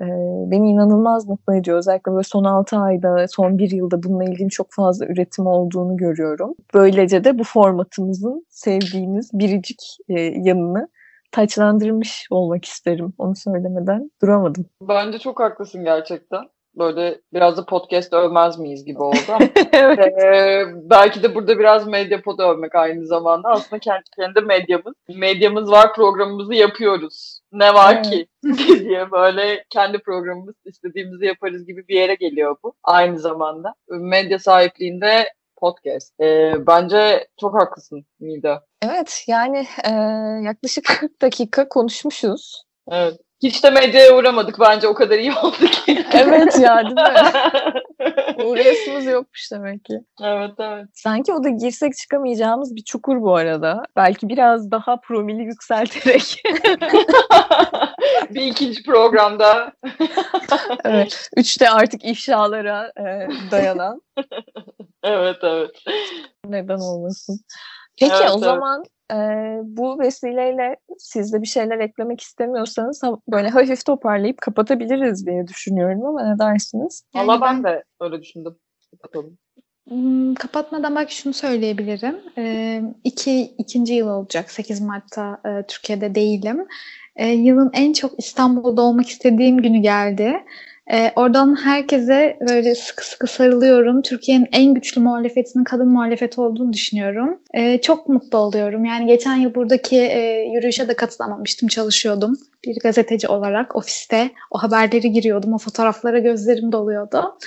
e, 0.00 0.06
beni 0.50 0.70
inanılmaz 0.70 1.28
mutlu 1.28 1.54
ediyor. 1.54 1.78
Özellikle 1.78 2.12
böyle 2.12 2.22
son 2.22 2.44
6 2.44 2.76
ayda, 2.76 3.28
son 3.28 3.58
1 3.58 3.70
yılda 3.70 4.02
bununla 4.02 4.24
ilgili 4.24 4.48
çok 4.48 4.72
fazla 4.72 5.06
üretim 5.06 5.46
olduğunu 5.46 5.96
görüyorum. 5.96 6.54
Böylece 6.74 7.24
de 7.24 7.38
bu 7.38 7.44
formatımızın 7.44 8.46
sevdiğimiz 8.48 9.30
biricik 9.32 9.80
e, 10.08 10.20
yanını 10.20 10.88
taçlandırmış 11.32 12.26
olmak 12.30 12.64
isterim. 12.64 13.12
Onu 13.18 13.36
söylemeden 13.36 14.10
duramadım. 14.22 14.66
Bence 14.88 15.18
çok 15.18 15.40
haklısın 15.40 15.84
gerçekten. 15.84 16.44
Böyle 16.80 17.20
biraz 17.32 17.56
da 17.56 17.66
podcast 17.66 18.12
övmez 18.12 18.58
miyiz 18.58 18.84
gibi 18.84 19.02
oldu 19.02 19.18
ama 19.28 19.46
evet. 19.72 19.98
Ee, 19.98 20.64
belki 20.90 21.22
de 21.22 21.34
burada 21.34 21.58
biraz 21.58 21.86
Medyapod'u 21.86 22.42
övmek 22.42 22.74
aynı 22.74 23.06
zamanda. 23.06 23.48
Aslında 23.48 23.80
kendi, 23.80 24.04
kendi 24.16 24.40
medyamız. 24.40 24.94
Medyamız 25.08 25.70
var 25.70 25.94
programımızı 25.94 26.54
yapıyoruz. 26.54 27.40
Ne 27.52 27.74
var 27.74 27.94
Evet. 27.94 28.04
ki 28.04 28.26
diye 28.80 29.10
böyle 29.10 29.64
kendi 29.70 29.98
programımız 29.98 30.54
istediğimizi 30.64 31.26
yaparız 31.26 31.66
gibi 31.66 31.88
bir 31.88 31.94
yere 31.94 32.14
geliyor 32.14 32.56
bu. 32.64 32.74
Aynı 32.84 33.18
zamanda. 33.18 33.74
Medya 33.88 34.38
sahipliğinde 34.38 35.28
podcast. 35.56 36.20
Ee, 36.20 36.54
bence 36.66 37.28
çok 37.40 37.54
haklısın 37.54 38.04
Nida. 38.20 38.64
Evet 38.82 39.24
yani 39.28 39.66
e, 39.84 39.90
yaklaşık 40.44 40.84
40 40.84 41.22
dakika 41.22 41.68
konuşmuşuz. 41.68 42.69
Evet. 42.90 43.20
Hiç 43.42 43.64
de 43.64 43.70
medyaya 43.70 44.16
uğramadık 44.16 44.60
bence 44.60 44.88
o 44.88 44.94
kadar 44.94 45.18
iyi 45.18 45.32
oldu 45.32 45.66
ki. 45.66 46.04
Evet 46.12 46.58
ya 46.58 46.82
değil 46.84 46.94
mi? 46.94 48.44
Uğrayasımız 48.44 49.04
yokmuş 49.06 49.52
demek 49.52 49.84
ki. 49.84 49.94
evet 50.22 50.50
evet. 50.58 50.86
Sanki 50.94 51.32
o 51.32 51.44
da 51.44 51.48
girsek 51.48 51.96
çıkamayacağımız 51.96 52.76
bir 52.76 52.84
çukur 52.84 53.20
bu 53.20 53.36
arada. 53.36 53.82
Belki 53.96 54.28
biraz 54.28 54.70
daha 54.70 55.00
promili 55.00 55.42
yükselterek. 55.42 56.42
bir 58.30 58.42
ikinci 58.42 58.82
programda. 58.82 59.72
evet. 60.84 61.28
Üçte 61.36 61.70
artık 61.70 62.04
ifşalara 62.04 62.92
e, 62.98 63.28
dayanan. 63.50 64.02
evet 65.02 65.36
evet. 65.42 65.70
Neden 66.46 66.78
olmasın? 66.78 67.40
Peki 68.00 68.12
Evet, 68.20 68.30
o 68.30 68.32
evet. 68.32 68.44
zaman 68.44 68.84
e, 69.12 69.16
bu 69.64 69.98
vesileyle 69.98 70.76
siz 70.98 71.32
de 71.32 71.42
bir 71.42 71.46
şeyler 71.46 71.78
eklemek 71.78 72.20
istemiyorsanız 72.20 73.02
böyle 73.28 73.48
hafif 73.48 73.84
toparlayıp 73.84 74.38
kapatabiliriz 74.38 75.26
diye 75.26 75.46
düşünüyorum 75.46 76.04
ama 76.06 76.22
ne 76.32 76.38
dersiniz? 76.38 77.04
Yani 77.14 77.28
Valla 77.28 77.40
ben 77.40 77.64
ben- 77.64 77.72
de 77.72 77.84
öyle 78.00 78.20
düşündüm. 78.22 78.56
Bakalım. 79.04 79.38
Hmm, 79.88 80.34
Kapatmadan 80.34 80.96
belki 80.96 81.16
şunu 81.16 81.32
söyleyebilirim. 81.32 82.16
Ee, 82.38 82.82
iki, 83.04 83.40
ikinci 83.58 83.94
yıl 83.94 84.08
olacak. 84.08 84.50
8 84.50 84.80
Mart'ta 84.80 85.40
e, 85.46 85.66
Türkiye'de 85.66 86.14
değilim. 86.14 86.66
Ee, 87.16 87.28
yılın 87.28 87.70
en 87.74 87.92
çok 87.92 88.18
İstanbul'da 88.18 88.82
olmak 88.82 89.08
istediğim 89.08 89.62
günü 89.62 89.78
geldi. 89.78 90.32
Ee, 90.92 91.12
oradan 91.16 91.64
herkese 91.64 92.38
böyle 92.48 92.74
sıkı 92.74 93.06
sıkı 93.06 93.26
sarılıyorum. 93.26 94.02
Türkiye'nin 94.02 94.48
en 94.52 94.74
güçlü 94.74 95.00
muhalefetinin 95.00 95.64
kadın 95.64 95.88
muhalefeti 95.88 96.40
olduğunu 96.40 96.72
düşünüyorum. 96.72 97.40
Ee, 97.54 97.80
çok 97.80 98.08
mutlu 98.08 98.38
oluyorum. 98.38 98.84
Yani 98.84 99.06
geçen 99.06 99.36
yıl 99.36 99.54
buradaki 99.54 99.96
e, 99.96 100.50
yürüyüşe 100.54 100.88
de 100.88 100.94
katılamamıştım, 100.94 101.68
çalışıyordum. 101.68 102.36
Bir 102.66 102.80
gazeteci 102.80 103.28
olarak 103.28 103.76
ofiste 103.76 104.30
o 104.50 104.58
haberleri 104.58 105.12
giriyordum, 105.12 105.52
o 105.54 105.58
fotoğraflara 105.58 106.18
gözlerim 106.18 106.72
doluyordu. 106.72 107.38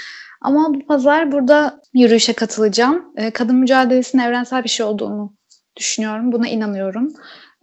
Ama 0.41 0.74
bu 0.74 0.86
pazar 0.88 1.32
burada 1.32 1.82
yürüyüşe 1.94 2.34
katılacağım. 2.34 3.06
Ee, 3.18 3.32
kadın 3.32 3.56
mücadelesinin 3.56 4.22
evrensel 4.22 4.64
bir 4.64 4.70
şey 4.70 4.86
olduğunu 4.86 5.36
düşünüyorum. 5.78 6.32
Buna 6.32 6.48
inanıyorum. 6.48 7.14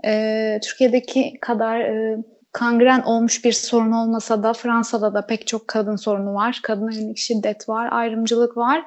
Ee, 0.06 0.58
Türkiye'deki 0.62 1.32
kadar 1.40 1.80
e, 1.80 2.18
kangren 2.52 3.02
olmuş 3.02 3.44
bir 3.44 3.52
sorun 3.52 3.92
olmasa 3.92 4.42
da 4.42 4.52
Fransa'da 4.52 5.14
da 5.14 5.26
pek 5.26 5.46
çok 5.46 5.68
kadın 5.68 5.96
sorunu 5.96 6.34
var. 6.34 6.60
Kadına 6.62 6.92
yönelik 6.92 7.18
şiddet 7.18 7.68
var, 7.68 7.88
ayrımcılık 7.92 8.56
var. 8.56 8.84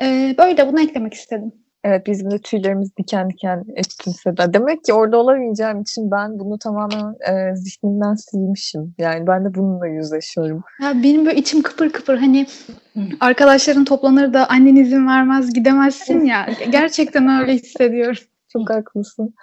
Ee, 0.00 0.34
böyle 0.38 0.68
bunu 0.68 0.80
eklemek 0.80 1.14
istedim. 1.14 1.52
Evet 1.84 2.06
bizim 2.06 2.30
de 2.30 2.38
tüylerimiz 2.38 2.96
diken 2.96 3.30
diken 3.30 3.64
ettin 3.76 4.10
Seda. 4.10 4.54
Demek 4.54 4.84
ki 4.84 4.92
orada 4.92 5.16
olamayacağım 5.16 5.80
için 5.80 6.10
ben 6.10 6.38
bunu 6.38 6.58
tamamen 6.58 7.14
e, 7.28 7.56
zihnimden 7.56 8.14
silmişim. 8.14 8.94
Yani 8.98 9.26
ben 9.26 9.44
de 9.44 9.54
bununla 9.54 9.86
yüzleşiyorum. 9.86 10.62
Ya 10.82 11.02
benim 11.02 11.26
böyle 11.26 11.38
içim 11.38 11.62
kıpır 11.62 11.90
kıpır 11.90 12.16
hani 12.16 12.46
arkadaşların 13.20 13.84
toplanır 13.84 14.32
da 14.32 14.48
annen 14.48 14.76
izin 14.76 15.06
vermez 15.06 15.52
gidemezsin 15.52 16.24
ya. 16.24 16.48
Gerçekten 16.70 17.40
öyle 17.40 17.52
hissediyorum. 17.52 18.22
Çok 18.52 18.70
haklısın. 18.70 19.34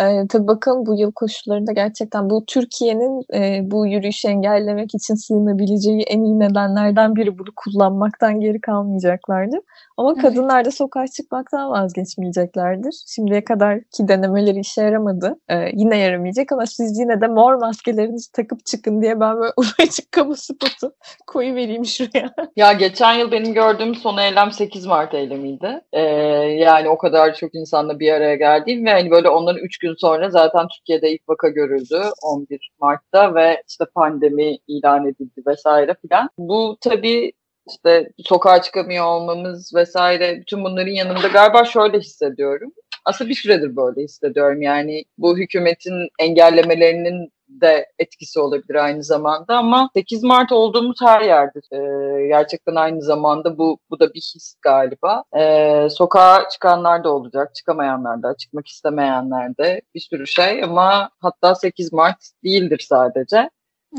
Ee, 0.00 0.26
tabii 0.28 0.46
bakalım 0.46 0.86
bu 0.86 0.94
yıl 0.94 1.12
koşullarında 1.12 1.72
gerçekten 1.72 2.30
bu 2.30 2.44
Türkiye'nin 2.46 3.24
e, 3.34 3.70
bu 3.70 3.86
yürüyüşü 3.86 4.28
engellemek 4.28 4.94
için 4.94 5.14
sığınabileceği 5.14 6.00
en 6.02 6.22
iyi 6.22 6.38
nedenlerden 6.38 7.16
biri 7.16 7.38
bunu 7.38 7.48
kullanmaktan 7.56 8.40
geri 8.40 8.60
kalmayacaklardır. 8.60 9.60
Ama 9.96 10.12
Evet. 10.12 10.22
kadınlar 10.22 10.64
da 10.64 10.70
sokağa 10.70 11.06
çıkmaktan 11.06 11.70
vazgeçmeyeceklerdir. 11.70 12.94
Şimdiye 13.06 13.44
kadarki 13.44 14.08
denemeleri 14.08 14.60
işe 14.60 14.82
yaramadı. 14.82 15.38
Ee, 15.48 15.70
yine 15.72 15.98
yaramayacak 15.98 16.52
ama 16.52 16.66
siz 16.66 16.98
yine 16.98 17.20
de 17.20 17.26
mor 17.26 17.54
maskelerinizi 17.54 18.32
takıp 18.32 18.66
çıkın 18.66 19.02
diye 19.02 19.20
ben 19.20 19.36
böyle 19.36 19.52
ufacık 19.56 20.12
kamu 20.12 20.36
spotu 20.36 20.92
koyu 21.26 21.54
vereyim 21.54 21.84
şuraya. 21.84 22.34
Ya 22.56 22.72
geçen 22.72 23.14
yıl 23.14 23.30
benim 23.32 23.54
gördüğüm 23.54 23.94
son 23.94 24.18
eylem 24.18 24.52
8 24.52 24.86
Mart 24.86 25.14
eylemiydi. 25.14 25.80
Ee, 25.92 26.00
yani 26.60 26.88
o 26.88 26.98
kadar 26.98 27.34
çok 27.34 27.54
insanla 27.54 28.00
bir 28.00 28.12
araya 28.12 28.36
geldiğim 28.36 28.86
ve 28.86 28.90
hani 28.90 29.10
böyle 29.10 29.28
onların 29.28 29.64
3 29.64 29.79
gün 29.80 29.94
sonra 29.94 30.30
zaten 30.30 30.66
Türkiye'de 30.68 31.12
ilk 31.12 31.28
vaka 31.28 31.48
görüldü 31.48 32.02
11 32.22 32.70
Mart'ta 32.80 33.34
ve 33.34 33.62
işte 33.68 33.84
pandemi 33.94 34.58
ilan 34.68 35.06
edildi 35.06 35.42
vesaire 35.46 35.94
filan. 36.02 36.28
Bu 36.38 36.78
tabii 36.80 37.32
işte 37.68 38.10
sokağa 38.26 38.62
çıkamıyor 38.62 39.04
olmamız 39.04 39.74
vesaire 39.74 40.40
bütün 40.40 40.64
bunların 40.64 40.92
yanında 40.92 41.28
galiba 41.28 41.64
şöyle 41.64 41.98
hissediyorum. 41.98 42.72
Aslında 43.04 43.30
bir 43.30 43.34
süredir 43.34 43.76
böyle 43.76 44.02
hissediyorum. 44.02 44.62
Yani 44.62 45.04
bu 45.18 45.38
hükümetin 45.38 46.08
engellemelerinin 46.18 47.32
de 47.60 47.86
etkisi 47.98 48.40
olabilir 48.40 48.74
aynı 48.74 49.04
zamanda 49.04 49.56
ama 49.56 49.90
8 49.94 50.22
Mart 50.22 50.52
olduğumuz 50.52 50.96
her 51.00 51.20
yerde 51.20 51.60
ee, 51.72 52.26
gerçekten 52.26 52.74
aynı 52.74 53.02
zamanda 53.02 53.58
bu 53.58 53.78
bu 53.90 54.00
da 54.00 54.14
bir 54.14 54.32
his 54.34 54.54
galiba. 54.62 55.24
Ee, 55.36 55.88
sokağa 55.90 56.48
çıkanlar 56.48 57.04
da 57.04 57.12
olacak, 57.12 57.54
çıkamayanlar 57.54 58.22
da, 58.22 58.36
çıkmak 58.36 58.68
istemeyenler 58.68 59.56
de 59.56 59.80
bir 59.94 60.00
sürü 60.00 60.26
şey 60.26 60.64
ama 60.64 61.10
hatta 61.20 61.54
8 61.54 61.92
Mart 61.92 62.18
değildir 62.44 62.86
sadece. 62.88 63.50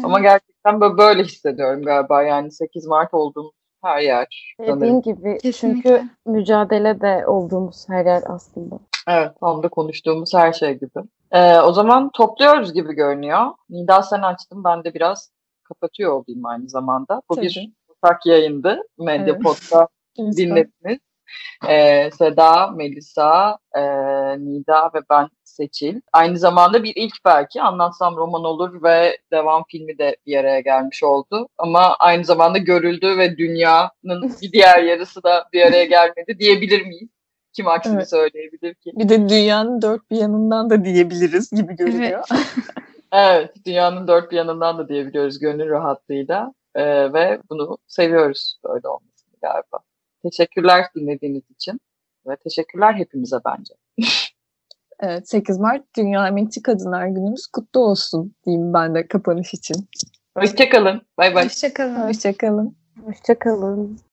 Ama 0.03 0.19
gerçekten 0.19 0.81
böyle, 0.81 0.97
böyle 0.97 1.23
hissediyorum 1.23 1.81
galiba 1.81 2.23
yani 2.23 2.51
8 2.51 2.85
Mart 2.85 3.13
olduğumuz 3.13 3.51
her 3.83 4.01
yer 4.01 4.55
sanırım. 4.57 4.81
Dediğin 4.81 5.01
gibi 5.01 5.37
Kesinlikle. 5.37 5.81
çünkü 5.81 6.03
mücadele 6.25 7.01
de 7.01 7.27
olduğumuz 7.27 7.89
her 7.89 8.05
yer 8.05 8.23
aslında. 8.27 8.79
Evet, 9.11 9.31
tam 9.39 9.63
da 9.63 9.67
konuştuğumuz 9.67 10.33
her 10.33 10.53
şey 10.53 10.73
gibi. 10.73 10.99
Ee, 11.31 11.59
o 11.59 11.73
zaman 11.73 12.09
topluyoruz 12.09 12.73
gibi 12.73 12.93
görünüyor. 12.93 13.51
Nida 13.69 14.03
sen 14.03 14.21
açtın, 14.21 14.63
ben 14.63 14.83
de 14.83 14.93
biraz 14.93 15.31
kapatıyor 15.63 16.11
olayım 16.11 16.45
aynı 16.45 16.69
zamanda. 16.69 17.21
Bu 17.29 17.35
Tabii. 17.35 17.45
bir 17.45 17.71
ortak 17.89 18.25
yayındı. 18.25 18.81
Medya 18.97 19.35
Evet. 19.35 19.87
Dinlediniz. 20.37 20.99
Ee, 21.69 22.09
Seda, 22.17 22.67
Melisa, 22.67 23.57
e, 23.75 23.81
Nida 24.39 24.91
ve 24.93 24.99
ben 25.09 25.29
Seçil. 25.43 26.01
Aynı 26.13 26.37
zamanda 26.37 26.83
bir 26.83 26.93
ilk 26.95 27.13
belki 27.25 27.61
anlatsam 27.61 28.15
roman 28.15 28.43
olur 28.43 28.83
ve 28.83 29.17
devam 29.31 29.63
filmi 29.67 29.97
de 29.97 30.17
bir 30.25 30.37
araya 30.37 30.59
gelmiş 30.59 31.03
oldu. 31.03 31.47
Ama 31.57 31.95
aynı 31.99 32.25
zamanda 32.25 32.57
görüldü 32.57 33.17
ve 33.17 33.37
dünyanın 33.37 34.35
bir 34.41 34.51
diğer 34.51 34.83
yarısı 34.83 35.23
da 35.23 35.49
bir 35.53 35.61
araya 35.61 35.85
gelmedi 35.85 36.39
diyebilir 36.39 36.85
miyiz? 36.85 37.09
Kim 37.53 37.67
aksini 37.67 37.95
Evet. 37.95 38.09
söyleyebilir 38.09 38.73
ki? 38.73 38.91
Bir 38.95 39.09
de 39.09 39.29
dünyanın 39.29 39.81
dört 39.81 40.11
bir 40.11 40.17
yanından 40.17 40.69
da 40.69 40.85
diyebiliriz 40.85 41.49
gibi 41.51 41.75
görünüyor. 41.75 42.27
Evet, 43.13 43.53
dünyanın 43.65 44.07
dört 44.07 44.31
bir 44.31 44.37
yanından 44.37 44.77
da 44.77 44.89
diyebiliyoruz 44.89 45.39
gönül 45.39 45.69
rahatlığıyla 45.69 46.53
Ee, 46.75 47.13
ve 47.13 47.41
bunu 47.49 47.77
seviyoruz 47.87 48.59
böyle 48.63 48.87
olmasını 48.87 49.35
galiba. 49.41 49.79
Teşekkürler 50.23 50.85
dinlediğiniz 50.95 51.43
için 51.49 51.79
ve 52.27 52.35
teşekkürler 52.35 52.93
hepimize 52.93 53.37
bence. 53.45 53.73
Evet, 55.03 55.29
8 55.29 55.57
Mart 55.57 55.83
Dünya 55.97 56.27
Emekçi 56.27 56.61
Kadınlar 56.61 57.07
Günümüz 57.07 57.47
kutlu 57.47 57.79
olsun 57.79 58.35
diyeyim 58.45 58.73
ben 58.73 58.95
de 58.95 59.07
kapanış 59.07 59.53
için. 59.53 59.75
Hoşçakalın. 60.37 61.01
Bay 61.17 61.35
bay. 61.35 61.45
Hoşçakalın. 61.45 62.07
Hoşçakalın. 62.07 62.75
Hoşçakalın. 63.05 63.99